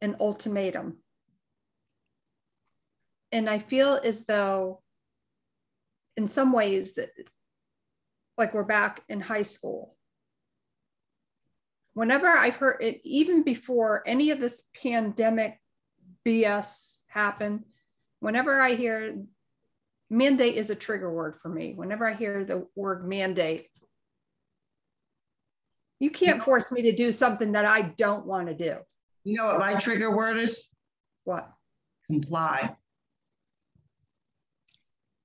an 0.00 0.16
ultimatum. 0.20 0.98
And 3.30 3.48
I 3.48 3.58
feel 3.58 4.00
as 4.02 4.26
though, 4.26 4.82
in 6.16 6.26
some 6.26 6.52
ways, 6.52 6.94
that 6.94 7.10
like 8.36 8.54
we're 8.54 8.64
back 8.64 9.02
in 9.08 9.20
high 9.20 9.42
school. 9.42 9.96
Whenever 11.94 12.28
I've 12.28 12.56
heard 12.56 12.78
it, 12.80 13.00
even 13.04 13.42
before 13.42 14.02
any 14.06 14.30
of 14.30 14.40
this 14.40 14.62
pandemic 14.82 15.60
BS 16.26 16.98
happened, 17.08 17.64
whenever 18.20 18.60
I 18.60 18.74
hear 18.74 19.16
mandate 20.10 20.56
is 20.56 20.70
a 20.70 20.74
trigger 20.74 21.12
word 21.12 21.36
for 21.36 21.48
me. 21.48 21.74
Whenever 21.74 22.08
I 22.08 22.14
hear 22.14 22.44
the 22.44 22.66
word 22.74 23.06
mandate, 23.06 23.68
you 26.02 26.10
can't 26.10 26.42
force 26.42 26.72
me 26.72 26.82
to 26.82 26.92
do 26.92 27.12
something 27.12 27.52
that 27.52 27.64
I 27.64 27.82
don't 27.82 28.26
want 28.26 28.48
to 28.48 28.54
do. 28.54 28.74
You 29.22 29.36
know 29.36 29.46
what 29.46 29.60
my 29.60 29.74
trigger 29.74 30.14
word 30.14 30.36
is? 30.36 30.68
What? 31.22 31.48
Comply. 32.08 32.74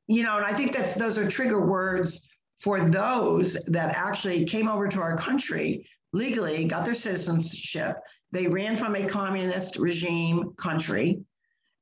You 0.06 0.22
know, 0.22 0.38
and 0.38 0.46
I 0.46 0.54
think 0.54 0.74
that's 0.74 0.94
those 0.94 1.18
are 1.18 1.28
trigger 1.28 1.66
words 1.66 2.30
for 2.60 2.80
those 2.80 3.54
that 3.66 3.96
actually 3.96 4.46
came 4.46 4.68
over 4.70 4.88
to 4.88 5.02
our 5.02 5.18
country 5.18 5.88
legally, 6.14 6.66
got 6.66 6.86
their 6.86 6.94
citizenship. 6.94 7.98
They 8.32 8.46
ran 8.46 8.76
from 8.76 8.96
a 8.96 9.08
communist 9.08 9.78
regime 9.78 10.54
country. 10.58 11.22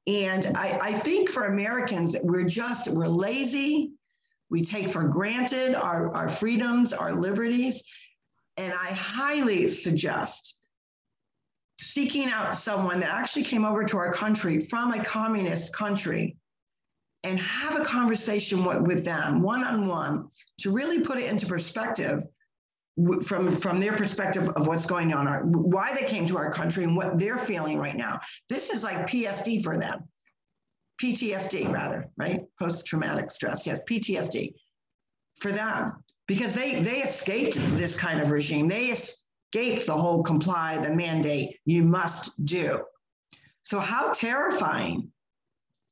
And 0.07 0.45
I, 0.55 0.79
I 0.81 0.93
think 0.93 1.29
for 1.29 1.47
Americans, 1.47 2.15
we're 2.23 2.47
just, 2.47 2.87
we're 2.87 3.09
lazy. 3.09 3.91
We 4.49 4.61
take 4.61 4.87
for 4.87 5.03
granted 5.03 5.75
our, 5.75 6.15
our 6.15 6.29
freedoms, 6.29 6.93
our 6.93 7.13
liberties. 7.13 7.83
And 8.57 8.73
I 8.73 8.93
highly 8.93 9.67
suggest 9.67 10.59
seeking 11.79 12.29
out 12.29 12.55
someone 12.55 12.99
that 13.01 13.09
actually 13.09 13.43
came 13.43 13.65
over 13.65 13.83
to 13.83 13.97
our 13.97 14.13
country 14.13 14.59
from 14.59 14.93
a 14.93 15.03
communist 15.03 15.75
country 15.75 16.37
and 17.23 17.39
have 17.39 17.79
a 17.79 17.83
conversation 17.83 18.63
with 18.83 19.03
them 19.03 19.41
one 19.41 19.63
on 19.63 19.87
one 19.87 20.29
to 20.59 20.71
really 20.71 20.99
put 20.99 21.17
it 21.17 21.25
into 21.25 21.45
perspective 21.45 22.23
from 23.23 23.51
from 23.51 23.79
their 23.79 23.93
perspective 23.97 24.47
of 24.49 24.67
what's 24.67 24.85
going 24.85 25.13
on 25.13 25.27
our, 25.27 25.43
why 25.43 25.93
they 25.93 26.07
came 26.07 26.25
to 26.27 26.37
our 26.37 26.49
country 26.51 26.85
and 26.85 26.95
what 26.95 27.19
they're 27.19 27.37
feeling 27.37 27.77
right 27.77 27.97
now. 27.97 28.21
This 28.49 28.69
is 28.69 28.83
like 28.83 29.07
psd 29.07 29.63
for 29.63 29.77
them. 29.77 30.07
Ptsd 31.01 31.73
rather 31.73 32.09
right? 32.15 32.41
Post 32.57 32.85
traumatic 32.85 33.31
stress. 33.31 33.67
Yes 33.67 33.79
ptsd 33.89 34.53
for 35.37 35.51
them 35.51 36.03
because 36.27 36.53
they 36.53 36.81
they 36.81 37.01
escaped 37.01 37.55
this 37.75 37.97
kind 37.97 38.21
of 38.21 38.31
regime 38.31 38.67
they 38.67 38.85
escaped 38.85 39.85
the 39.85 39.93
whole 39.93 40.23
comply 40.23 40.77
the 40.77 40.93
mandate 40.93 41.57
you 41.65 41.83
must 41.83 42.45
do 42.45 42.83
so 43.63 43.79
how 43.79 44.11
terrifying 44.13 45.11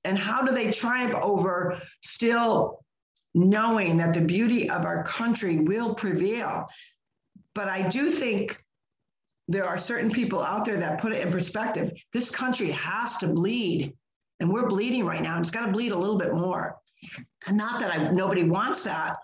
and 0.03 0.17
how 0.17 0.43
do 0.43 0.53
they 0.53 0.71
triumph 0.71 1.15
over 1.15 1.79
still 2.01 2.83
knowing 3.33 3.97
that 3.97 4.13
the 4.13 4.21
beauty 4.21 4.69
of 4.69 4.85
our 4.85 5.03
country 5.03 5.59
will 5.59 5.95
prevail? 5.95 6.67
But 7.55 7.69
I 7.69 7.87
do 7.87 8.11
think 8.11 8.61
there 9.47 9.65
are 9.65 9.77
certain 9.77 10.11
people 10.11 10.43
out 10.43 10.65
there 10.65 10.77
that 10.77 11.01
put 11.01 11.11
it 11.11 11.21
in 11.25 11.31
perspective. 11.31 11.91
This 12.11 12.31
country 12.31 12.71
has 12.71 13.17
to 13.17 13.27
bleed, 13.27 13.93
and 14.39 14.51
we're 14.51 14.67
bleeding 14.67 15.05
right 15.05 15.21
now. 15.21 15.35
And 15.35 15.45
it's 15.45 15.51
got 15.51 15.67
to 15.67 15.71
bleed 15.71 15.91
a 15.91 15.97
little 15.97 16.17
bit 16.17 16.33
more. 16.33 16.77
And 17.47 17.57
not 17.57 17.79
that 17.81 17.91
I, 17.91 18.11
nobody 18.11 18.43
wants 18.43 18.83
that, 18.85 19.17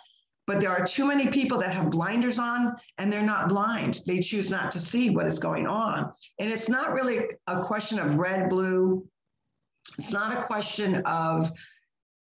but 0.49 0.59
there 0.59 0.71
are 0.71 0.83
too 0.83 1.05
many 1.05 1.27
people 1.27 1.59
that 1.59 1.71
have 1.71 1.91
blinders 1.91 2.39
on 2.39 2.75
and 2.97 3.13
they're 3.13 3.21
not 3.21 3.49
blind. 3.49 4.01
They 4.07 4.19
choose 4.19 4.49
not 4.49 4.71
to 4.71 4.79
see 4.79 5.12
what 5.12 5.27
is 5.27 5.38
going 5.38 5.67
on. 5.67 6.12
And 6.39 6.49
it's 6.49 6.67
not 6.67 6.91
really 6.91 7.19
a 7.45 7.62
question 7.62 7.99
of 7.99 8.15
red, 8.15 8.49
blue, 8.49 9.07
it's 9.99 10.12
not 10.12 10.35
a 10.35 10.41
question 10.41 11.03
of, 11.05 11.51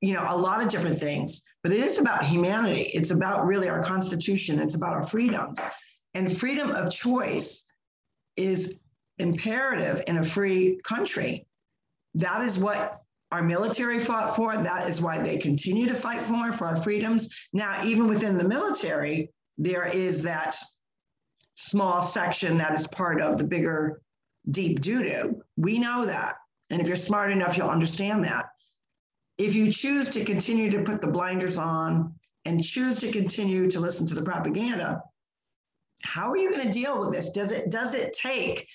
you 0.00 0.12
know, 0.12 0.24
a 0.29 0.37
lot 0.37 0.62
of 0.62 0.68
different 0.68 1.00
things, 1.00 1.42
but 1.64 1.72
it 1.72 1.81
is 1.81 1.98
about 1.98 2.22
humanity. 2.22 2.83
It's 2.94 3.11
about 3.11 3.46
really 3.46 3.68
our 3.68 3.83
Constitution. 3.83 4.61
It's 4.61 4.77
about 4.77 4.92
our 4.92 5.03
freedoms. 5.03 5.59
And 6.14 6.38
freedom 6.38 6.70
of 6.70 6.92
choice 6.92 7.64
is 8.37 8.81
imperative 9.18 10.05
in 10.07 10.18
a 10.18 10.22
free 10.22 10.79
country. 10.85 11.48
That 12.14 12.42
is 12.42 12.61
what 12.61 13.00
our 13.35 13.42
military 13.42 13.99
fought 13.99 14.37
for. 14.37 14.57
That 14.57 14.88
is 14.88 15.01
why 15.01 15.18
they 15.20 15.38
continue 15.38 15.88
to 15.88 15.94
fight 15.94 16.23
for, 16.23 16.53
for 16.53 16.68
our 16.68 16.77
freedoms. 16.77 17.35
Now, 17.53 17.85
even 17.85 18.07
within 18.07 18.38
the 18.38 18.47
military, 18.47 19.31
there 19.59 19.87
is 19.87 20.23
that 20.23 20.57
small 21.55 22.01
section 22.01 22.57
that 22.59 22.79
is 22.79 22.87
part 22.87 23.20
of 23.20 23.37
the 23.37 23.44
bigger 23.44 24.01
deep 24.53 24.81
doo 24.81 25.03
doo. 25.03 25.42
We 25.57 25.81
know 25.81 26.07
that. 26.07 26.37
And 26.70 26.81
if 26.81 26.87
you're 26.87 26.97
smart 26.97 27.33
enough, 27.33 27.57
you'll 27.57 27.70
understand 27.70 28.25
that. 28.25 28.47
If 29.37 29.57
you 29.57 29.73
choose 29.73 30.11
to 30.11 30.25
continue 30.25 30.70
to 30.70 30.85
put 30.85 31.01
the 31.01 31.09
blinders 31.09 31.59
on 31.59 32.14
and 32.44 32.62
choose 32.62 33.01
to 33.01 33.11
continue 33.11 33.68
to 33.68 33.81
listen 33.81 34.07
to 34.07 34.14
the 34.14 34.23
propaganda, 34.23 35.03
how 36.05 36.31
are 36.31 36.37
you 36.37 36.53
going 36.53 36.66
to 36.66 36.73
deal 36.73 37.01
with 37.01 37.11
this? 37.11 37.31
Does 37.31 37.51
it 37.51 37.70
does 37.70 37.94
it 37.94 38.12
take 38.12 38.68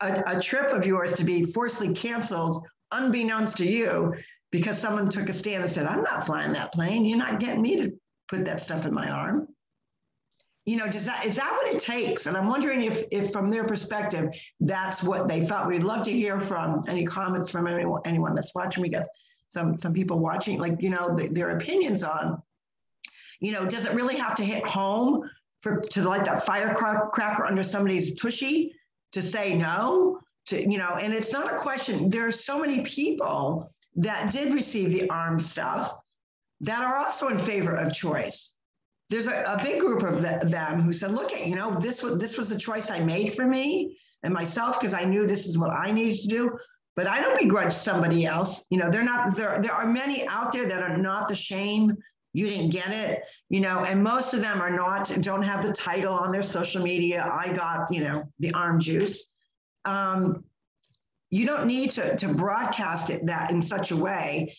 a, 0.00 0.38
a 0.38 0.40
trip 0.40 0.72
of 0.72 0.86
yours 0.86 1.12
to 1.14 1.24
be 1.24 1.44
forcibly 1.44 1.94
canceled, 1.94 2.66
unbeknownst 2.92 3.58
to 3.58 3.66
you, 3.66 4.14
because 4.50 4.78
someone 4.78 5.08
took 5.10 5.28
a 5.28 5.32
stand 5.32 5.62
and 5.62 5.70
said, 5.70 5.86
"I'm 5.86 6.02
not 6.02 6.26
flying 6.26 6.52
that 6.52 6.72
plane. 6.72 7.04
You're 7.04 7.18
not 7.18 7.40
getting 7.40 7.62
me 7.62 7.76
to 7.76 7.92
put 8.28 8.44
that 8.44 8.60
stuff 8.60 8.86
in 8.86 8.94
my 8.94 9.10
arm." 9.10 9.48
You 10.64 10.76
know, 10.76 10.88
does 10.88 11.06
that 11.06 11.24
is 11.24 11.36
that 11.36 11.52
what 11.52 11.74
it 11.74 11.80
takes? 11.80 12.26
And 12.26 12.36
I'm 12.36 12.48
wondering 12.48 12.82
if, 12.82 13.04
if 13.12 13.32
from 13.32 13.50
their 13.50 13.64
perspective, 13.64 14.34
that's 14.60 15.02
what 15.02 15.28
they 15.28 15.46
thought. 15.46 15.68
We'd 15.68 15.84
love 15.84 16.04
to 16.04 16.12
hear 16.12 16.40
from 16.40 16.82
any 16.88 17.04
comments 17.04 17.50
from 17.50 17.68
anyone, 17.68 18.02
anyone 18.04 18.34
that's 18.34 18.54
watching. 18.54 18.82
We 18.82 18.88
got 18.88 19.06
some 19.48 19.76
some 19.76 19.92
people 19.92 20.18
watching, 20.18 20.58
like 20.58 20.82
you 20.82 20.90
know, 20.90 21.14
the, 21.14 21.28
their 21.28 21.50
opinions 21.50 22.02
on. 22.02 22.42
You 23.38 23.52
know, 23.52 23.66
does 23.66 23.84
it 23.84 23.92
really 23.92 24.16
have 24.16 24.34
to 24.36 24.44
hit 24.44 24.64
home 24.64 25.30
for 25.60 25.80
to 25.80 26.08
light 26.08 26.24
that 26.24 26.46
firecracker 26.46 27.46
under 27.46 27.62
somebody's 27.62 28.14
tushy 28.14 28.74
to 29.12 29.22
say 29.22 29.54
no 29.54 30.20
to 30.46 30.60
you 30.60 30.78
know 30.78 30.96
and 31.00 31.12
it's 31.12 31.32
not 31.32 31.52
a 31.52 31.58
question. 31.58 32.10
There 32.10 32.26
are 32.26 32.32
so 32.32 32.58
many 32.58 32.82
people 32.82 33.70
that 33.96 34.30
did 34.30 34.52
receive 34.52 34.90
the 34.90 35.08
armed 35.10 35.42
stuff 35.42 35.94
that 36.60 36.82
are 36.82 36.96
also 36.96 37.28
in 37.28 37.38
favor 37.38 37.74
of 37.74 37.92
choice. 37.92 38.54
There's 39.10 39.28
a, 39.28 39.42
a 39.44 39.62
big 39.62 39.80
group 39.80 40.02
of 40.02 40.22
the, 40.22 40.40
them 40.48 40.82
who 40.82 40.92
said 40.92 41.12
look 41.12 41.32
at 41.32 41.46
you 41.46 41.56
know 41.56 41.78
this 41.78 42.02
was 42.02 42.18
this 42.18 42.38
was 42.38 42.48
the 42.48 42.58
choice 42.58 42.90
i 42.90 43.00
made 43.00 43.34
for 43.34 43.46
me 43.46 43.98
and 44.22 44.32
myself 44.32 44.80
because 44.80 44.94
i 44.94 45.04
knew 45.04 45.26
this 45.26 45.46
is 45.46 45.58
what 45.58 45.70
i 45.70 45.90
needed 45.90 46.20
to 46.22 46.28
do. 46.28 46.58
But 46.94 47.06
i 47.06 47.20
don't 47.20 47.38
begrudge 47.38 47.72
somebody 47.72 48.24
else. 48.24 48.64
You 48.70 48.78
know 48.78 48.90
they're 48.90 49.04
not 49.04 49.36
there 49.36 49.60
there 49.60 49.72
are 49.72 49.86
many 49.86 50.26
out 50.28 50.52
there 50.52 50.66
that 50.66 50.82
are 50.82 50.96
not 50.96 51.28
the 51.28 51.36
shame. 51.36 51.96
You 52.32 52.48
didn't 52.50 52.70
get 52.70 52.90
it 52.90 53.22
you 53.48 53.60
know 53.60 53.84
and 53.84 54.02
most 54.02 54.34
of 54.34 54.40
them 54.40 54.60
are 54.60 54.74
not 54.74 55.12
don't 55.20 55.42
have 55.42 55.64
the 55.64 55.72
title 55.72 56.14
on 56.14 56.32
their 56.32 56.42
social 56.42 56.82
media. 56.82 57.28
I 57.30 57.52
got 57.52 57.92
you 57.92 58.02
know 58.02 58.24
the 58.40 58.52
arm 58.52 58.80
juice 58.80 59.30
um, 59.86 60.44
you 61.30 61.46
don't 61.46 61.66
need 61.66 61.90
to, 61.92 62.16
to 62.16 62.28
broadcast 62.28 63.10
it 63.10 63.26
that 63.26 63.50
in 63.50 63.60
such 63.60 63.90
a 63.90 63.96
way 63.96 64.54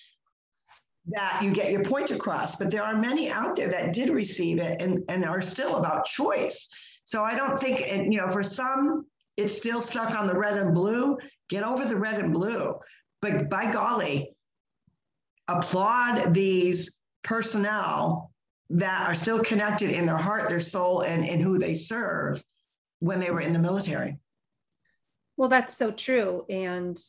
that 1.10 1.42
you 1.42 1.52
get 1.52 1.72
your 1.72 1.84
point 1.84 2.12
across 2.12 2.58
but 2.58 2.70
there 2.70 2.84
are 2.84 2.98
many 2.98 3.30
out 3.30 3.56
there 3.56 3.70
that 3.70 3.94
did 3.94 4.10
receive 4.10 4.58
it 4.60 4.82
and, 4.82 5.04
and 5.08 5.24
are 5.24 5.42
still 5.42 5.76
about 5.76 6.06
choice. 6.06 6.70
So 7.06 7.24
i 7.24 7.36
don't 7.36 7.58
think 7.60 7.82
and 7.90 8.14
you 8.14 8.20
know 8.20 8.30
for 8.30 8.44
some 8.44 9.06
it's 9.38 9.56
still 9.56 9.82
stuck 9.82 10.16
on 10.16 10.28
the 10.28 10.34
red 10.34 10.58
and 10.58 10.74
blue. 10.74 11.18
Get 11.48 11.64
over 11.64 11.86
the 11.86 11.96
red 11.96 12.20
and 12.20 12.34
blue. 12.34 12.80
But 13.22 13.50
by 13.50 13.72
golly 13.72 14.36
applaud 15.48 16.34
these 16.34 17.00
personnel 17.24 18.32
that 18.72 19.08
are 19.08 19.16
still 19.16 19.42
connected 19.44 19.92
in 19.92 20.06
their 20.06 20.18
heart, 20.18 20.50
their 20.50 20.60
soul, 20.60 21.02
and 21.02 21.24
in 21.24 21.40
who 21.40 21.58
they 21.58 21.74
serve 21.74 22.44
when 23.00 23.20
they 23.20 23.32
were 23.32 23.40
in 23.40 23.54
the 23.54 23.60
military. 23.60 24.18
Well, 25.38 25.50
that's 25.50 25.76
so 25.78 25.92
true. 25.92 26.46
And 26.50 27.00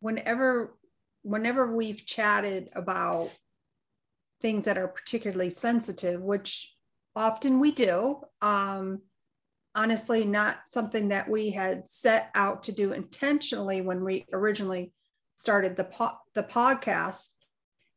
whenever 0.00 0.76
whenever 1.22 1.72
we've 1.74 2.04
chatted 2.04 2.68
about 2.74 3.30
things 4.40 4.64
that 4.64 4.78
are 4.78 4.88
particularly 4.88 5.50
sensitive, 5.50 6.20
which 6.20 6.74
often 7.14 7.60
we 7.60 7.70
do, 7.70 8.20
um, 8.40 9.00
honestly, 9.74 10.24
not 10.24 10.66
something 10.66 11.08
that 11.08 11.28
we 11.28 11.50
had 11.50 11.88
set 11.88 12.30
out 12.34 12.64
to 12.64 12.72
do 12.72 12.92
intentionally 12.92 13.80
when 13.82 14.02
we 14.02 14.26
originally 14.32 14.92
started 15.36 15.76
the 15.76 15.84
po- 15.84 16.18
the 16.34 16.42
podcast. 16.42 17.34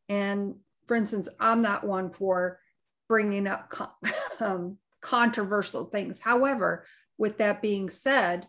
And 0.08 0.56
for 0.88 0.96
instance, 0.96 1.28
I'm 1.40 1.62
not 1.62 1.86
one 1.86 2.12
for 2.12 2.60
bringing 3.08 3.48
up 3.48 3.70
con- 3.70 3.90
um, 4.40 4.78
controversial 5.02 5.86
things. 5.86 6.20
However, 6.20 6.86
with 7.18 7.38
that 7.38 7.62
being 7.62 7.90
said, 7.90 8.48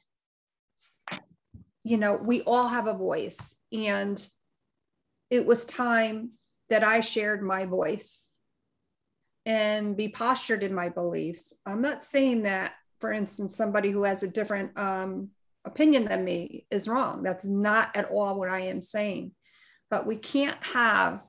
you 1.86 1.98
know, 1.98 2.16
we 2.16 2.42
all 2.42 2.66
have 2.66 2.88
a 2.88 2.98
voice, 2.98 3.60
and 3.72 4.20
it 5.30 5.46
was 5.46 5.64
time 5.64 6.32
that 6.68 6.82
I 6.82 6.98
shared 6.98 7.44
my 7.44 7.64
voice 7.64 8.32
and 9.44 9.96
be 9.96 10.08
postured 10.08 10.64
in 10.64 10.74
my 10.74 10.88
beliefs. 10.88 11.54
I'm 11.64 11.80
not 11.80 12.02
saying 12.02 12.42
that, 12.42 12.72
for 12.98 13.12
instance, 13.12 13.54
somebody 13.54 13.92
who 13.92 14.02
has 14.02 14.24
a 14.24 14.30
different 14.30 14.76
um, 14.76 15.28
opinion 15.64 16.06
than 16.06 16.24
me 16.24 16.66
is 16.72 16.88
wrong. 16.88 17.22
That's 17.22 17.44
not 17.44 17.94
at 17.94 18.10
all 18.10 18.36
what 18.36 18.48
I 18.48 18.62
am 18.62 18.82
saying. 18.82 19.30
But 19.88 20.08
we 20.08 20.16
can't 20.16 20.58
have 20.66 21.22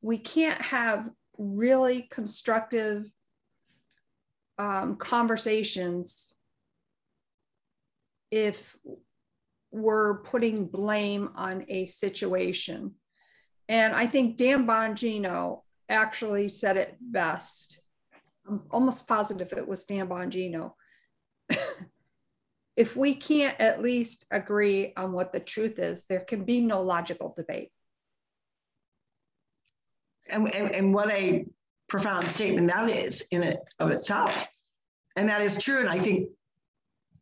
we 0.00 0.16
can't 0.16 0.62
have 0.62 1.10
really 1.36 2.08
constructive 2.10 3.04
um, 4.58 4.96
conversations 4.96 6.32
if 8.30 8.74
we're 9.70 10.18
putting 10.18 10.66
blame 10.66 11.30
on 11.34 11.64
a 11.68 11.86
situation. 11.86 12.94
And 13.68 13.94
I 13.94 14.06
think 14.06 14.36
Dan 14.36 14.66
Bongino 14.66 15.62
actually 15.88 16.48
said 16.48 16.76
it 16.76 16.96
best. 17.00 17.82
I'm 18.46 18.62
almost 18.70 19.06
positive 19.06 19.52
it 19.52 19.68
was 19.68 19.84
Dan 19.84 20.08
Bongino. 20.08 20.72
if 22.76 22.96
we 22.96 23.14
can't 23.14 23.58
at 23.60 23.82
least 23.82 24.24
agree 24.30 24.92
on 24.96 25.12
what 25.12 25.32
the 25.32 25.40
truth 25.40 25.78
is, 25.78 26.04
there 26.04 26.20
can 26.20 26.44
be 26.44 26.60
no 26.60 26.80
logical 26.80 27.34
debate 27.36 27.70
and, 30.28 30.54
and, 30.54 30.74
and 30.74 30.94
what 30.94 31.10
a 31.10 31.46
profound 31.88 32.30
statement 32.30 32.68
that 32.68 32.88
is 32.90 33.26
in 33.30 33.42
it 33.42 33.58
of 33.78 33.90
itself. 33.90 34.46
And 35.16 35.28
that 35.28 35.42
is 35.42 35.60
true. 35.60 35.80
And 35.80 35.88
I 35.88 35.98
think 35.98 36.28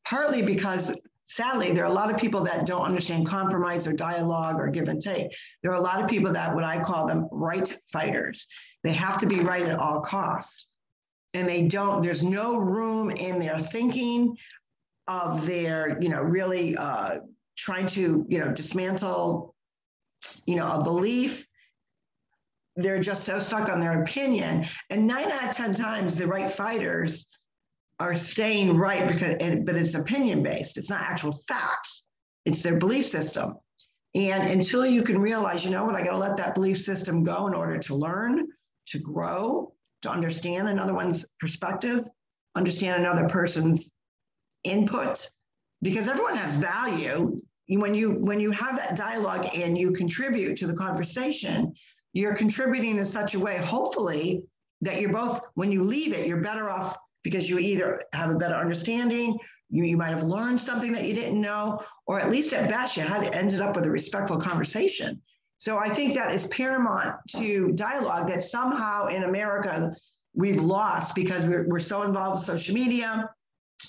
partly 0.05 0.43
because 0.43 1.01
sadly, 1.27 1.73
there 1.73 1.85
are 1.85 1.91
a 1.91 1.95
lot 1.95 2.11
of 2.11 2.19
people 2.19 2.43
that 2.45 2.67
don't 2.67 2.85
understand 2.85 3.27
compromise 3.27 3.87
or 3.87 3.93
dialogue 3.93 4.57
or 4.59 4.69
give 4.69 4.89
and 4.89 5.01
take. 5.01 5.37
There 5.63 5.73
are 5.73 5.77
a 5.77 5.81
lot 5.81 6.03
of 6.03 6.09
people 6.09 6.33
that 6.33 6.55
what 6.55 6.65
I 6.65 6.81
call 6.81 7.07
them 7.07 7.29
right 7.31 7.73
fighters. 7.93 8.47
They 8.83 8.93
have 8.93 9.19
to 9.19 9.27
be 9.27 9.41
right 9.41 9.65
at 9.65 9.79
all 9.79 10.01
costs. 10.01 10.69
And 11.35 11.47
they 11.47 11.67
don't, 11.67 12.03
there's 12.03 12.23
no 12.23 12.57
room 12.57 13.11
in 13.11 13.39
their 13.39 13.59
thinking 13.59 14.37
of 15.07 15.45
their, 15.47 15.99
you 16.01 16.09
know, 16.09 16.23
really 16.23 16.77
uh, 16.77 17.19
trying 17.57 17.89
to, 17.89 18.25
you 18.29 18.39
know, 18.39 18.53
dismantle, 18.53 19.55
you 20.47 20.57
know, 20.57 20.71
a 20.71 20.83
belief 20.83 21.47
they're 22.77 23.01
just 23.01 23.25
so 23.25 23.39
stuck 23.39 23.69
on 23.69 23.81
their 23.81 24.03
opinion. 24.03 24.67
And 24.91 25.07
nine 25.07 25.31
out 25.31 25.49
of 25.49 25.57
10 25.57 25.75
times, 25.75 26.17
the 26.17 26.27
right 26.27 26.51
fighters 26.51 27.27
are 27.99 28.15
staying 28.15 28.77
right 28.77 29.09
because, 29.09 29.35
but 29.65 29.77
it's 29.77 29.95
opinion 29.95 30.43
based. 30.43 30.77
It's 30.77 30.91
not 30.91 31.01
actual 31.01 31.33
facts. 31.33 32.07
It's 32.45 32.63
their 32.63 32.77
belief 32.79 33.07
system. 33.07 33.55
And 34.15 34.49
until 34.49 34.87
you 34.87 35.03
can 35.03 35.19
realize, 35.19 35.65
you 35.65 35.71
know 35.71 35.85
what, 35.85 35.95
I 35.95 36.03
got 36.03 36.13
to 36.13 36.19
let 36.19 36.37
that 36.37 36.55
belief 36.55 36.79
system 36.79 37.23
go 37.23 37.47
in 37.47 37.55
order 37.55 37.79
to 37.79 37.95
learn, 37.95 38.47
to 38.89 38.99
grow, 38.99 39.73
to 40.03 40.11
understand 40.11 40.69
another 40.69 40.95
one's 40.95 41.27
perspective, 41.41 42.07
understand 42.55 43.03
another 43.03 43.29
person's 43.29 43.93
input, 44.65 45.29
because 45.83 46.09
everyone 46.09 46.37
has 46.37 46.55
value. 46.55 47.37
When 47.69 47.95
you 47.95 48.13
when 48.13 48.39
you 48.39 48.53
have 48.53 48.77
that 48.77 48.97
dialogue 48.97 49.49
and 49.55 49.77
you 49.77 49.93
contribute 49.93 50.57
to 50.59 50.67
the 50.67 50.75
conversation, 50.75 51.75
you're 52.13 52.35
contributing 52.35 52.97
in 52.97 53.05
such 53.05 53.35
a 53.35 53.41
way, 53.41 53.59
hopefully, 53.59 54.45
that 54.83 55.01
you're 55.01 55.13
both, 55.13 55.41
when 55.55 55.73
you 55.73 55.83
leave 55.83 56.13
it, 56.13 56.27
you're 56.27 56.41
better 56.41 56.71
off 56.71 56.97
because 57.27 57.51
you 57.51 57.59
either 57.59 58.01
have 58.13 58.31
a 58.31 58.35
better 58.35 58.55
understanding, 58.55 59.37
you, 59.69 59.83
you 59.83 59.97
might 59.97 60.11
have 60.11 60.23
learned 60.23 60.61
something 60.61 60.93
that 60.93 61.03
you 61.03 61.13
didn't 61.13 61.41
know, 61.41 61.83
or 62.07 62.21
at 62.21 62.31
least 62.31 62.53
at 62.53 62.71
best, 62.71 62.97
you 62.97 63.03
had 63.03 63.35
ended 63.35 63.61
up 63.61 63.75
with 63.75 63.85
a 63.85 63.91
respectful 63.91 64.39
conversation. 64.39 65.21
So 65.57 65.77
I 65.77 65.89
think 65.89 66.15
that 66.15 66.33
is 66.33 66.47
paramount 66.47 67.17
to 67.31 67.73
dialogue 67.73 68.29
that 68.29 68.43
somehow 68.43 69.09
in 69.09 69.25
America 69.25 69.93
we've 70.35 70.63
lost 70.63 71.17
because 71.17 71.45
we're, 71.45 71.67
we're 71.67 71.81
so 71.81 72.03
involved 72.03 72.37
with 72.37 72.45
social 72.45 72.77
media. 72.77 73.29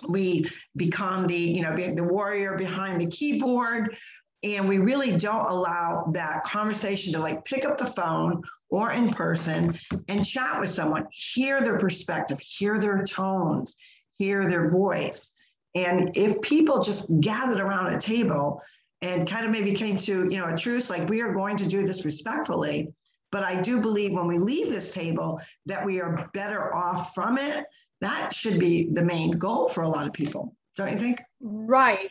We 0.09 0.43
become 0.75 1.27
the, 1.27 1.37
you 1.37 1.61
know, 1.61 1.75
the 1.75 2.03
warrior 2.03 2.57
behind 2.57 2.99
the 2.99 3.07
keyboard 3.07 3.95
and 4.41 4.67
we 4.67 4.79
really 4.79 5.15
don't 5.15 5.45
allow 5.45 6.09
that 6.13 6.43
conversation 6.43 7.13
to 7.13 7.19
like 7.19 7.45
pick 7.45 7.65
up 7.65 7.77
the 7.77 7.85
phone 7.85 8.41
or 8.69 8.91
in 8.91 9.09
person 9.09 9.77
and 10.07 10.25
chat 10.25 10.59
with 10.59 10.69
someone, 10.69 11.07
hear 11.11 11.61
their 11.61 11.77
perspective, 11.77 12.39
hear 12.39 12.79
their 12.79 13.03
tones, 13.03 13.75
hear 14.15 14.49
their 14.49 14.69
voice. 14.69 15.33
And 15.75 16.15
if 16.17 16.41
people 16.41 16.81
just 16.81 17.09
gathered 17.21 17.59
around 17.59 17.93
a 17.93 17.99
table 17.99 18.61
and 19.01 19.27
kind 19.27 19.45
of 19.45 19.51
maybe 19.51 19.73
came 19.73 19.97
to, 19.97 20.27
you 20.29 20.37
know, 20.37 20.47
a 20.47 20.57
truce 20.57 20.89
like 20.89 21.07
we 21.07 21.21
are 21.21 21.33
going 21.33 21.57
to 21.57 21.67
do 21.67 21.85
this 21.85 22.03
respectfully. 22.03 22.93
But 23.31 23.43
I 23.43 23.61
do 23.61 23.81
believe 23.81 24.13
when 24.13 24.27
we 24.27 24.37
leave 24.37 24.69
this 24.69 24.93
table 24.93 25.39
that 25.65 25.85
we 25.85 26.01
are 26.01 26.29
better 26.33 26.73
off 26.73 27.13
from 27.13 27.37
it. 27.37 27.65
That 28.01 28.33
should 28.33 28.59
be 28.59 28.89
the 28.91 29.03
main 29.03 29.31
goal 29.31 29.67
for 29.67 29.81
a 29.81 29.89
lot 29.89 30.07
of 30.07 30.13
people, 30.13 30.55
don't 30.75 30.91
you 30.91 30.97
think? 30.97 31.21
Right, 31.41 32.09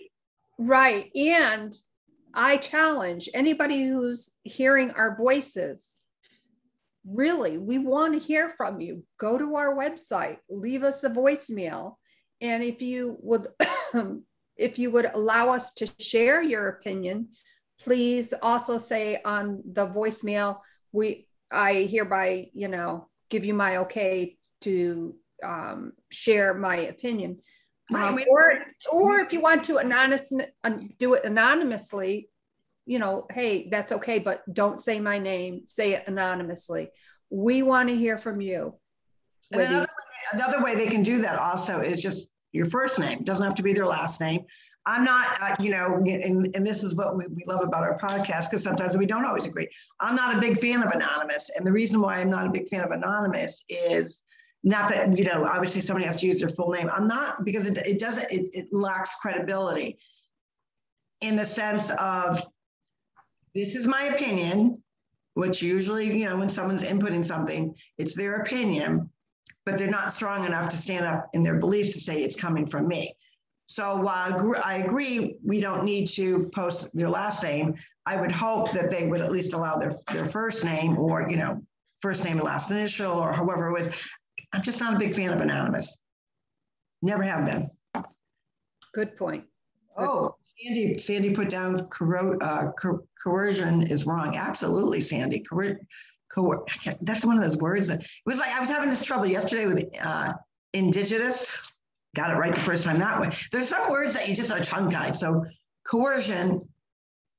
right. 0.59 1.11
And 1.15 1.75
I 2.35 2.59
challenge 2.59 3.29
anybody 3.35 3.87
who's 3.87 4.33
hearing 4.43 4.91
our 4.93 5.17
voices. 5.17 6.06
Really, 7.07 7.57
we 7.59 7.79
want 7.79 8.15
to 8.15 8.19
hear 8.19 8.51
from 8.51 8.81
you. 8.81 9.05
Go 9.19 9.39
to 9.39 9.55
our 9.55 9.77
website, 9.77 10.39
leave 10.51 10.83
us 10.83 11.05
a 11.05 11.11
voicemail. 11.11 11.95
And 12.41 12.63
if 12.63 12.83
you 12.83 13.17
would 13.21 13.49
if 14.57 14.79
you 14.79 14.91
would 14.91 15.11
allow 15.15 15.51
us 15.51 15.73
to 15.75 15.89
share 16.01 16.43
your 16.43 16.69
opinion, 16.69 17.29
please 17.81 18.35
also 18.43 18.79
say 18.79 19.21
on 19.25 19.63
the 19.73 19.87
voicemail, 19.87 20.59
we 20.93 21.29
I 21.51 21.83
hereby, 21.83 22.51
you 22.55 22.69
know, 22.69 23.09
give 23.31 23.45
you 23.45 23.55
my 23.55 23.79
okay 23.79 24.37
to 24.63 25.15
um, 25.45 25.93
share 26.11 26.55
my 26.55 26.77
opinion. 26.77 27.39
Um, 27.95 28.19
or, 28.29 28.65
or 28.91 29.21
if 29.21 29.33
you 29.33 29.41
want 29.41 29.63
to 29.65 29.77
anonymous, 29.77 30.33
do 30.99 31.15
it 31.15 31.25
anonymously, 31.25 32.31
you 32.87 32.99
know, 32.99 33.27
hey, 33.31 33.69
that's 33.69 33.93
okay, 33.93 34.21
but 34.21 34.43
don't 34.53 34.81
say 34.81 35.01
my 35.01 35.19
name, 35.19 35.67
say 35.67 35.93
it 35.93 36.05
anonymously. 36.07 36.91
We 37.29 37.63
want 37.63 37.89
to 37.89 37.97
hear 37.97 38.17
from 38.17 38.41
you. 38.41 38.75
Another 39.53 39.81
way, 39.81 39.87
another 40.33 40.63
way 40.63 40.75
they 40.77 40.87
can 40.87 41.03
do 41.03 41.23
that 41.23 41.39
also 41.39 41.81
is 41.81 42.01
just 42.01 42.31
your 42.53 42.67
first 42.67 42.99
name. 42.99 43.19
It 43.19 43.25
doesn't 43.25 43.45
have 43.45 43.57
to 43.57 43.63
be 43.63 43.73
their 43.73 43.87
last 43.87 44.21
name. 44.21 44.45
I'm 44.89 45.05
not, 45.05 45.27
uh, 45.43 45.57
you 45.59 45.71
know, 45.73 45.97
and, 45.97 46.55
and 46.55 46.65
this 46.65 46.85
is 46.85 46.95
what 46.95 47.17
we, 47.17 47.27
we 47.27 47.43
love 47.47 47.63
about 47.63 47.83
our 47.83 47.99
podcast 47.99 48.51
because 48.51 48.63
sometimes 48.63 48.97
we 48.97 49.05
don't 49.05 49.25
always 49.25 49.45
agree. 49.45 49.69
I'm 49.99 50.15
not 50.15 50.37
a 50.37 50.41
big 50.41 50.61
fan 50.61 50.81
of 50.81 50.93
anonymous. 50.93 51.51
And 51.57 51.67
the 51.67 51.73
reason 51.73 52.01
why 52.01 52.21
I'm 52.21 52.31
not 52.31 52.47
a 52.47 52.51
big 52.51 52.69
fan 52.69 52.83
of 52.83 52.93
anonymous 52.93 53.65
is 53.69 54.23
not 54.63 54.89
that, 54.91 55.19
you 55.19 55.25
know, 55.25 55.45
obviously 55.45 55.81
somebody 55.81 56.07
has 56.07 56.21
to 56.21 56.27
use 56.27 56.39
their 56.39 56.49
full 56.51 56.71
name. 56.71 56.89
I'm 56.93 57.09
not 57.09 57.45
because 57.45 57.67
it, 57.67 57.79
it 57.79 57.99
doesn't, 57.99 58.31
it, 58.31 58.51
it 58.53 58.69
lacks 58.73 59.17
credibility 59.21 59.99
in 61.21 61.35
the 61.35 61.45
sense 61.45 61.91
of 61.91 62.41
this 63.57 63.75
is 63.75 63.87
my 63.87 64.05
opinion, 64.05 64.83
which 65.35 65.63
usually, 65.63 66.19
you 66.19 66.27
know, 66.27 66.37
when 66.37 66.51
someone's 66.51 66.83
inputting 66.83 67.25
something, 67.25 67.75
it's 67.99 68.15
their 68.15 68.37
opinion 68.37 69.11
but 69.67 69.77
they're 69.77 69.91
not 69.91 70.13
strong 70.13 70.47
enough 70.47 70.69
to 70.69 70.77
stand 70.77 71.05
up 71.05 71.29
in 71.35 71.43
their 71.43 71.59
beliefs 71.59 71.93
to 71.93 72.01
say 72.01 72.23
it's 72.23 72.37
coming 72.37 72.67
from 72.67 72.87
me. 72.87 73.15
So 73.67 73.97
while 73.97 74.55
I 74.63 74.77
agree 74.77 75.39
we 75.45 75.61
don't 75.61 75.85
need 75.85 76.07
to 76.11 76.49
post 76.55 76.97
their 76.97 77.11
last 77.11 77.43
name, 77.43 77.75
I 78.07 78.19
would 78.19 78.31
hope 78.31 78.71
that 78.71 78.91
they 78.91 79.09
would 79.09 79.21
at 79.21 79.33
least 79.33 79.55
allow 79.55 79.77
their, 79.77 79.91
their 80.13 80.25
first 80.25 80.65
name 80.65 80.97
or, 80.97 81.29
you 81.29 81.37
know, 81.37 81.61
first 82.01 82.25
name 82.25 82.35
and 82.35 82.45
last 82.45 82.71
initial 82.71 83.13
or 83.13 83.33
however 83.33 83.69
it 83.69 83.73
was. 83.73 83.91
I'm 84.53 84.63
just 84.63 84.81
not 84.81 84.95
a 84.95 84.99
big 84.99 85.17
fan 85.17 85.33
of 85.33 85.41
anonymous. 85.41 86.01
Never 87.03 87.25
have 87.25 87.45
been. 87.45 87.69
Good 88.95 89.17
point. 89.17 89.45
Oh. 89.97 90.37
Sandy, 90.63 90.99
Sandy 90.99 91.35
put 91.35 91.49
down 91.49 91.79
corro- 91.89 92.43
uh, 92.43 92.73
co- 92.73 93.07
coercion 93.23 93.87
is 93.87 94.07
wrong. 94.07 94.37
Absolutely, 94.37 95.01
Sandy. 95.03 95.45
That's 97.01 97.25
one 97.25 97.37
of 97.37 97.43
those 97.43 97.57
words 97.59 97.89
that 97.89 98.01
it 98.01 98.09
was 98.25 98.39
like 98.39 98.53
I 98.53 98.61
was 98.61 98.69
having 98.69 98.89
this 98.89 99.05
trouble 99.05 99.27
yesterday 99.27 99.67
with 99.67 99.85
uh, 100.01 100.35
indigenous. 100.73 101.57
Got 102.15 102.31
it 102.31 102.35
right 102.35 102.55
the 102.55 102.61
first 102.61 102.85
time 102.85 102.99
that 103.01 103.21
way. 103.21 103.31
There's 103.53 103.69
some 103.69 103.91
words 103.91 104.15
that 104.15 104.29
you 104.29 104.35
just 104.35 104.51
are 104.51 104.61
tongue 104.61 104.91
tied. 104.91 105.17
So 105.17 105.45
coercion 105.87 106.67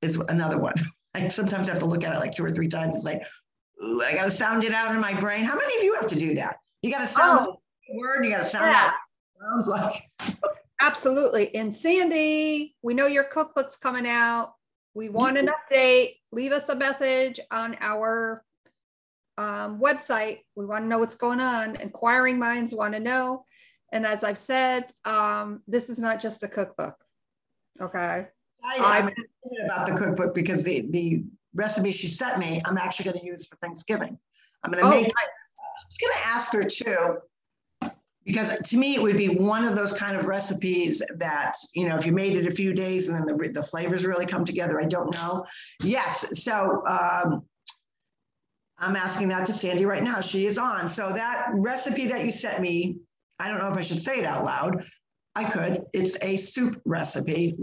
is 0.02 0.18
another 0.30 0.60
one. 0.60 0.76
I 1.16 1.28
sometimes 1.30 1.68
have 1.68 1.80
to 1.80 1.86
look 1.86 2.04
at 2.04 2.16
it 2.16 2.20
like 2.20 2.36
two 2.36 2.46
or 2.46 2.52
three 2.52 2.68
times. 2.68 2.98
It's 2.98 3.06
like, 3.06 3.24
ooh, 3.84 4.04
I 4.04 4.14
got 4.14 4.26
to 4.26 4.32
sound 4.32 4.64
it 4.64 4.74
out 4.74 4.94
in 4.94 5.02
my 5.02 5.20
brain. 5.20 5.44
How 5.44 5.56
many 5.56 5.76
of 5.78 5.84
you 5.84 5.96
have 5.96 6.08
to 6.08 6.16
do 6.16 6.36
that? 6.36 6.58
You 6.84 6.92
got 6.92 7.00
to 7.00 7.08
sound 7.08 7.40
oh, 7.42 7.60
a 7.92 7.98
word. 7.98 8.24
You 8.24 8.32
got 8.32 8.40
to 8.40 8.46
sound 8.46 8.72
yeah. 8.72 8.92
out. 8.92 8.94
Sounds 9.42 9.68
like. 9.68 9.96
Absolutely. 10.80 11.54
And 11.56 11.74
Sandy, 11.74 12.76
we 12.82 12.94
know 12.94 13.08
your 13.08 13.24
cookbook's 13.26 13.78
coming 13.78 14.08
out. 14.08 14.54
We 14.94 15.10
want 15.10 15.38
an 15.38 15.50
update. 15.50 16.16
Leave 16.32 16.52
us 16.52 16.70
a 16.70 16.76
message 16.76 17.40
on 17.52 17.76
our 17.82 18.44
um, 19.38 19.80
website. 19.80 20.40
We 20.56 20.66
want 20.66 20.84
to 20.84 20.88
know 20.88 21.00
what's 21.00 21.16
going 21.16 21.40
on. 21.40 21.76
Inquiring 21.78 22.40
minds 22.40 22.74
want 22.74 22.94
to 22.94 23.00
know. 23.00 23.44
And 23.92 24.06
as 24.06 24.24
I've 24.24 24.38
said, 24.38 24.92
um, 25.06 25.62
this 25.68 25.90
is 25.90 26.00
not 26.00 26.20
just 26.20 26.44
a 26.44 26.48
cookbook. 26.48 26.96
Okay. 27.80 28.28
I, 28.64 28.98
am 28.98 29.08
excited 29.08 29.66
about 29.66 29.88
the 29.88 29.94
cookbook 29.94 30.34
because 30.34 30.64
the, 30.64 30.88
the 30.90 31.24
recipe 31.54 31.92
she 31.92 32.08
sent 32.08 32.38
me, 32.40 32.62
I'm 32.66 32.78
actually 32.78 33.12
going 33.12 33.20
to 33.20 33.26
use 33.26 33.46
for 33.46 33.56
Thanksgiving. 33.58 34.18
I'm 34.64 34.72
going 34.72 34.84
to 34.84 34.90
oh, 34.90 34.92
make. 34.92 35.06
Nice. 35.06 35.14
I 35.14 35.86
was 35.88 35.98
going 36.02 36.14
to 36.14 36.28
ask 36.28 36.54
her 36.54 36.64
too, 36.64 37.18
because 38.28 38.60
to 38.60 38.78
me 38.78 38.94
it 38.94 39.02
would 39.02 39.18
be 39.18 39.30
one 39.30 39.64
of 39.64 39.74
those 39.74 39.94
kind 39.94 40.18
of 40.18 40.26
recipes 40.26 41.02
that 41.16 41.54
you 41.74 41.88
know 41.88 41.96
if 41.96 42.06
you 42.06 42.12
made 42.12 42.36
it 42.36 42.46
a 42.46 42.52
few 42.52 42.74
days 42.74 43.08
and 43.08 43.18
then 43.18 43.26
the 43.26 43.52
the 43.54 43.64
flavors 43.64 44.06
really 44.06 44.26
come 44.26 44.46
together. 44.46 44.80
I 44.80 44.86
don't 44.86 45.12
know. 45.14 45.46
Yes. 45.82 46.44
So 46.44 46.84
um, 46.86 47.44
I'm 48.78 48.96
asking 48.96 49.30
that 49.30 49.48
to 49.48 49.54
Sandy 49.54 49.86
right 49.86 50.04
now. 50.04 50.22
She 50.22 50.46
is 50.46 50.58
on. 50.58 50.88
So 50.90 51.12
that 51.14 51.48
recipe 51.54 52.08
that 52.08 52.26
you 52.26 52.32
sent 52.32 52.62
me, 52.62 53.00
I 53.40 53.50
don't 53.50 53.60
know 53.60 53.72
if 53.72 53.78
I 53.78 53.82
should 53.82 54.00
say 54.00 54.20
it 54.20 54.26
out 54.26 54.44
loud. 54.44 54.86
I 55.34 55.46
could. 55.46 55.86
It's 55.94 56.18
a 56.22 56.36
soup 56.36 56.82
recipe. 56.86 57.56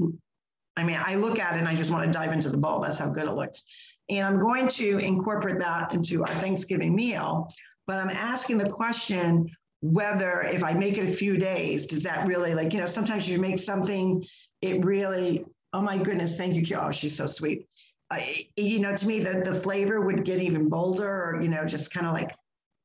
I 0.77 0.83
mean, 0.83 0.99
I 0.99 1.17
look 1.17 1.39
at 1.39 1.55
it 1.55 1.59
and 1.59 1.69
I 1.69 1.75
just 1.75 1.91
want 1.91 2.11
to 2.11 2.11
dive 2.11 2.33
into 2.33 2.49
the 2.49 2.57
bowl. 2.57 2.81
That's 2.81 2.99
how 2.99 3.11
good 3.11 3.29
it 3.29 3.33
looks. 3.35 3.65
And 4.09 4.27
I'm 4.27 4.39
going 4.39 4.67
to 4.69 4.99
incorporate 4.99 5.59
that 5.59 5.93
into 5.93 6.25
our 6.25 6.35
Thanksgiving 6.41 6.95
meal. 6.95 7.49
But 7.87 8.01
I'm 8.01 8.11
asking 8.11 8.59
the 8.59 8.69
question 8.69 9.51
whether 9.85 10.41
if 10.41 10.65
I 10.65 10.73
make 10.73 10.99
it 10.99 11.09
a 11.09 11.13
few 11.13 11.37
days, 11.37 11.87
does 11.87 12.03
that 12.05 12.27
really 12.27 12.55
like, 12.55 12.73
you 12.73 12.81
know, 12.81 12.87
sometimes 12.87 13.29
you 13.29 13.39
make 13.39 13.59
something, 13.59 14.25
it 14.63 14.85
really, 14.85 15.45
oh 15.73 15.83
my 15.83 15.99
goodness, 15.99 16.39
thank 16.39 16.55
you. 16.55 16.77
Oh, 16.77 16.91
she's 16.91 17.17
so 17.17 17.27
sweet 17.27 17.67
uh, 18.11 18.21
you 18.57 18.81
know, 18.81 18.95
to 18.95 19.07
me, 19.07 19.19
the, 19.19 19.41
the 19.41 19.55
flavor 19.55 20.01
would 20.01 20.25
get 20.25 20.41
even 20.41 20.69
bolder 20.69 21.09
or, 21.09 21.41
you 21.43 21.49
know, 21.49 21.65
just 21.65 21.93
kind 21.93 22.07
of 22.07 22.13
like 22.13 22.35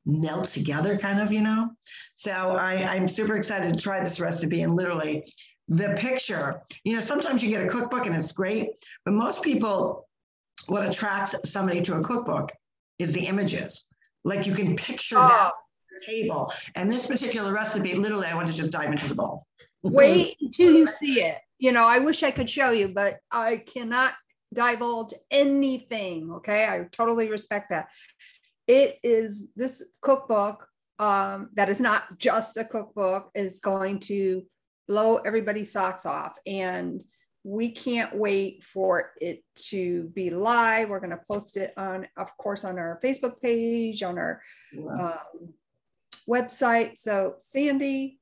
melt 0.06 0.48
together, 0.48 0.98
kind 0.98 1.20
of, 1.20 1.32
you 1.32 1.42
know. 1.42 1.70
So 2.16 2.32
I, 2.32 2.96
I'm 2.96 3.08
super 3.08 3.36
excited 3.36 3.76
to 3.76 3.82
try 3.82 4.02
this 4.02 4.20
recipe 4.20 4.62
and 4.62 4.76
literally 4.76 5.32
the 5.68 5.96
picture. 5.98 6.62
You 6.84 6.94
know, 6.94 7.00
sometimes 7.00 7.44
you 7.44 7.50
get 7.50 7.64
a 7.64 7.68
cookbook 7.68 8.06
and 8.06 8.16
it's 8.16 8.32
great, 8.32 8.70
but 9.06 9.14
most 9.14 9.44
people, 9.44 10.08
what 10.68 10.86
attracts 10.86 11.36
somebody 11.50 11.82
to 11.82 11.98
a 11.98 12.02
cookbook 12.02 12.52
is 12.98 13.12
the 13.14 13.26
images. 13.26 13.86
Like 14.24 14.46
you 14.46 14.54
can 14.54 14.76
picture 14.76 15.18
oh. 15.18 15.28
that 15.28 15.52
table. 16.06 16.52
And 16.76 16.92
this 16.92 17.06
particular 17.06 17.54
recipe, 17.54 17.94
literally, 17.96 18.28
I 18.28 18.36
want 18.36 18.48
to 18.48 18.54
just 18.54 18.72
dive 18.72 18.92
into 18.92 19.08
the 19.08 19.16
bowl. 19.16 19.46
Wait 19.84 20.38
until 20.42 20.74
you 20.74 20.88
see 20.88 21.22
it. 21.22 21.38
You 21.58 21.72
know, 21.72 21.86
I 21.86 22.00
wish 22.00 22.24
I 22.24 22.32
could 22.32 22.50
show 22.50 22.72
you, 22.72 22.90
but 22.90 23.20
I 23.32 23.58
cannot 23.58 24.14
divulge 24.54 25.14
anything. 25.32 26.32
Okay. 26.32 26.66
I 26.66 26.86
totally 26.92 27.30
respect 27.30 27.70
that. 27.70 27.90
It 28.68 28.98
is 29.04 29.52
this 29.56 29.84
cookbook 30.02 30.68
um, 31.00 31.50
that 31.54 31.70
is 31.70 31.80
not 31.80 32.18
just 32.18 32.58
a 32.58 32.66
cookbook 32.66 33.32
is 33.34 33.60
going 33.60 34.00
to 34.00 34.44
blow 34.88 35.18
everybody's 35.18 35.72
socks 35.72 36.06
off. 36.06 36.34
And 36.46 37.04
we 37.44 37.72
can't 37.72 38.14
wait 38.16 38.64
for 38.64 39.12
it 39.22 39.44
to 39.56 40.04
be 40.14 40.30
live. 40.30 40.90
We're 40.90 41.00
going 41.00 41.12
to 41.12 41.22
post 41.28 41.56
it 41.56 41.74
on, 41.78 42.06
of 42.18 42.36
course, 42.38 42.66
on 42.66 42.78
our 42.78 43.00
Facebook 43.04 43.40
page, 43.42 44.04
on 44.04 44.18
our 44.18 44.42
um, 44.78 45.54
website. 46.30 46.98
So, 46.98 47.34
Sandy, 47.38 48.20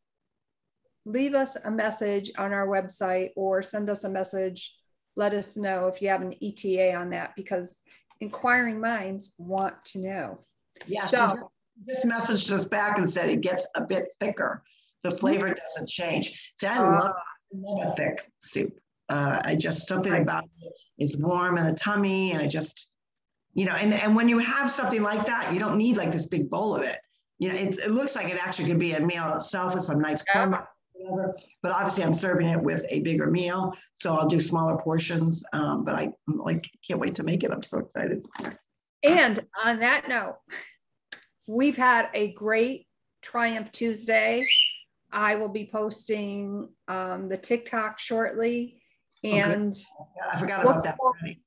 leave 1.06 1.34
us 1.34 1.58
a 1.58 1.72
message 1.72 2.32
on 2.38 2.54
our 2.54 2.68
website 2.68 3.30
or 3.36 3.62
send 3.62 3.90
us 3.90 4.04
a 4.04 4.10
message 4.10 4.74
let 5.18 5.34
us 5.34 5.58
know 5.58 5.88
if 5.88 6.02
you 6.02 6.08
have 6.10 6.22
an 6.22 6.34
ETA 6.42 6.94
on 6.94 7.10
that 7.10 7.36
because 7.36 7.82
inquiring 8.22 8.80
minds 8.80 9.34
want 9.40 9.74
to 9.86 10.00
know. 10.00 10.40
Yeah. 10.86 11.08
So 11.08 11.52
this 11.86 12.06
message 12.06 12.50
us 12.52 12.66
back 12.66 13.00
and 13.00 13.12
said 13.12 13.30
it 13.30 13.42
gets 13.42 13.66
a 13.76 13.84
bit 13.84 14.06
thicker. 14.20 14.64
The 15.04 15.12
flavor 15.12 15.54
doesn't 15.54 15.90
change. 15.90 16.54
See, 16.60 16.68
I 16.68 16.78
uh, 16.78 16.92
love, 16.92 17.12
love 17.52 17.88
a 17.88 17.96
thick 17.96 18.22
soup. 18.40 18.80
Uh, 19.10 19.42
I 19.44 19.56
just 19.56 19.88
something 19.88 20.14
about 20.14 20.44
it 20.44 20.74
is 21.00 21.18
warm 21.18 21.58
in 21.58 21.66
the 21.66 21.74
tummy, 21.74 22.32
and 22.34 22.42
I 22.42 22.48
just, 22.48 22.92
you 23.54 23.66
know, 23.66 23.72
and 23.72 23.94
and 23.94 24.16
when 24.16 24.28
you 24.28 24.38
have 24.40 24.70
something 24.70 25.02
like 25.02 25.26
that, 25.28 25.54
you 25.54 25.60
don't 25.60 25.78
need 25.78 25.96
like 25.96 26.12
this 26.12 26.26
big 26.26 26.50
bowl 26.50 26.76
of 26.76 26.84
it. 26.84 26.98
You 27.40 27.50
know, 27.50 27.56
it, 27.56 27.78
it 27.78 27.92
looks 27.92 28.16
like 28.16 28.30
it 28.30 28.46
actually 28.46 28.68
could 28.68 28.80
be 28.80 28.94
a 28.94 29.00
meal 29.00 29.32
itself 29.36 29.76
with 29.76 29.84
some 29.84 30.00
nice 30.00 30.24
corn 30.24 30.58
whatever. 31.00 31.36
But 31.62 31.72
obviously, 31.72 32.04
I'm 32.04 32.14
serving 32.14 32.48
it 32.48 32.62
with 32.62 32.86
a 32.90 33.00
bigger 33.02 33.28
meal, 33.28 33.74
so 33.96 34.16
I'll 34.16 34.28
do 34.28 34.40
smaller 34.40 34.78
portions. 34.78 35.44
Um, 35.54 35.84
but 35.84 35.96
I 35.96 36.12
like 36.28 36.70
can't 36.86 37.00
wait 37.00 37.16
to 37.16 37.24
make 37.24 37.44
it. 37.44 37.52
I'm 37.52 37.64
so 37.64 37.80
excited. 37.80 38.26
And 39.04 39.40
on 39.64 39.80
that 39.80 40.08
note, 40.08 40.38
we've 41.48 41.78
had 41.78 42.10
a 42.14 42.34
great 42.34 42.88
Triumph 43.22 43.72
Tuesday. 43.72 44.46
I 45.12 45.36
will 45.36 45.50
be 45.50 45.70
posting 45.72 46.70
um, 46.88 47.30
the 47.30 47.38
TikTok 47.38 48.00
shortly, 48.00 48.82
And 49.24 49.74
Yeah, 49.74 50.32
I 50.34 50.40
forgot 50.40 50.62
about 50.62 50.84
that. 50.84 50.98
already. 51.00 51.42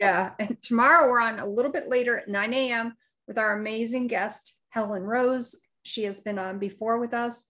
yeah, 0.00 0.32
and 0.38 0.60
tomorrow 0.62 1.08
we're 1.08 1.20
on 1.20 1.40
a 1.40 1.46
little 1.46 1.72
bit 1.72 1.88
later 1.88 2.18
at 2.18 2.28
9 2.28 2.54
a.m. 2.54 2.96
with 3.28 3.38
our 3.38 3.58
amazing 3.58 4.06
guest, 4.06 4.59
Helen 4.70 5.02
Rose. 5.02 5.60
She 5.82 6.04
has 6.04 6.20
been 6.20 6.38
on 6.38 6.58
before 6.58 6.98
with 6.98 7.14
us. 7.14 7.46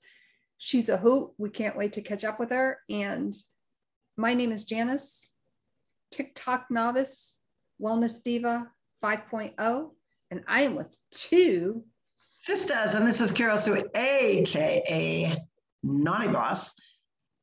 She's 0.59 0.88
a 0.88 0.96
hoot. 0.96 1.33
We 1.38 1.50
can't 1.50 1.76
wait 1.76 1.94
to 1.94 2.02
catch 2.02 2.24
up 2.24 2.38
with 2.38 2.50
her. 2.50 2.78
And 2.90 3.35
my 4.16 4.35
name 4.35 4.52
is 4.52 4.64
Janice, 4.64 5.33
TikTok 6.11 6.66
novice, 6.70 7.38
wellness 7.80 8.22
diva 8.22 8.68
5.0, 9.02 9.90
and 10.30 10.44
I 10.46 10.62
am 10.62 10.74
with 10.74 10.96
two. 11.11 11.85
Sisters, 12.12 12.94
and 12.94 13.06
this 13.06 13.20
is 13.20 13.33
Carol 13.33 13.59
Sue, 13.59 13.85
AKA 13.94 15.37
Naughty 15.83 16.28
Boss, 16.28 16.74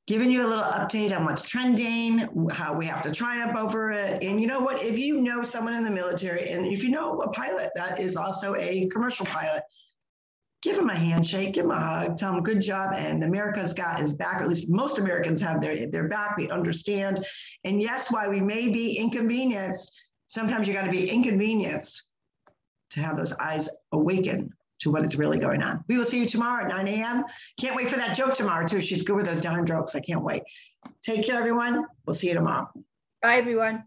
giving 0.07 0.31
you 0.31 0.45
a 0.45 0.47
little 0.47 0.63
update 0.63 1.15
on 1.15 1.25
what's 1.25 1.47
trending, 1.47 2.19
how 2.49 2.73
we 2.73 2.85
have 2.85 3.01
to 3.01 3.11
triumph 3.11 3.55
over 3.55 3.91
it. 3.91 4.23
And 4.23 4.39
you 4.39 4.47
know 4.47 4.61
what? 4.61 4.81
If 4.81 4.97
you 4.97 5.21
know 5.21 5.43
someone 5.43 5.73
in 5.73 5.83
the 5.83 5.91
military, 5.91 6.49
and 6.49 6.65
if 6.65 6.81
you 6.81 6.89
know 6.89 7.21
a 7.21 7.31
pilot 7.31 7.71
that 7.75 7.99
is 7.99 8.15
also 8.15 8.55
a 8.55 8.87
commercial 8.87 9.25
pilot, 9.25 9.63
give 10.61 10.77
him 10.77 10.89
a 10.89 10.95
handshake, 10.95 11.53
give 11.53 11.65
him 11.65 11.71
a 11.71 11.79
hug, 11.79 12.17
tell 12.17 12.33
him 12.33 12.41
good 12.41 12.61
job. 12.61 12.93
And 12.95 13.21
America's 13.21 13.73
got 13.73 13.99
his 13.99 14.13
back. 14.13 14.41
At 14.41 14.47
least 14.47 14.69
most 14.69 14.97
Americans 14.97 15.41
have 15.41 15.59
their, 15.59 15.87
their 15.87 16.07
back. 16.07 16.37
We 16.37 16.49
understand. 16.49 17.25
And 17.65 17.81
yes, 17.81 18.11
why 18.11 18.29
we 18.29 18.39
may 18.39 18.69
be 18.69 18.97
inconvenienced, 18.97 19.93
sometimes 20.27 20.69
you 20.69 20.73
got 20.73 20.85
to 20.85 20.91
be 20.91 21.09
inconvenienced 21.09 22.07
to 22.91 23.01
have 23.01 23.17
those 23.17 23.33
eyes 23.33 23.69
awaken 23.91 24.53
to 24.79 24.91
what 24.91 25.03
is 25.03 25.17
really 25.17 25.39
going 25.39 25.61
on. 25.61 25.83
We 25.87 25.97
will 25.97 26.05
see 26.05 26.19
you 26.19 26.27
tomorrow 26.27 26.63
at 26.63 26.69
9 26.69 26.87
a.m. 26.87 27.23
Can't 27.59 27.75
wait 27.75 27.87
for 27.87 27.97
that 27.97 28.15
joke 28.15 28.33
tomorrow, 28.33 28.67
too. 28.67 28.81
She's 28.81 29.03
good 29.03 29.15
with 29.15 29.25
those 29.25 29.41
darn 29.41 29.65
jokes. 29.65 29.95
I 29.95 29.99
can't 29.99 30.23
wait. 30.23 30.43
Take 31.01 31.25
care, 31.25 31.37
everyone. 31.37 31.85
We'll 32.05 32.13
see 32.13 32.27
you 32.27 32.33
tomorrow. 32.33 32.69
Bye, 33.21 33.37
everyone. 33.37 33.83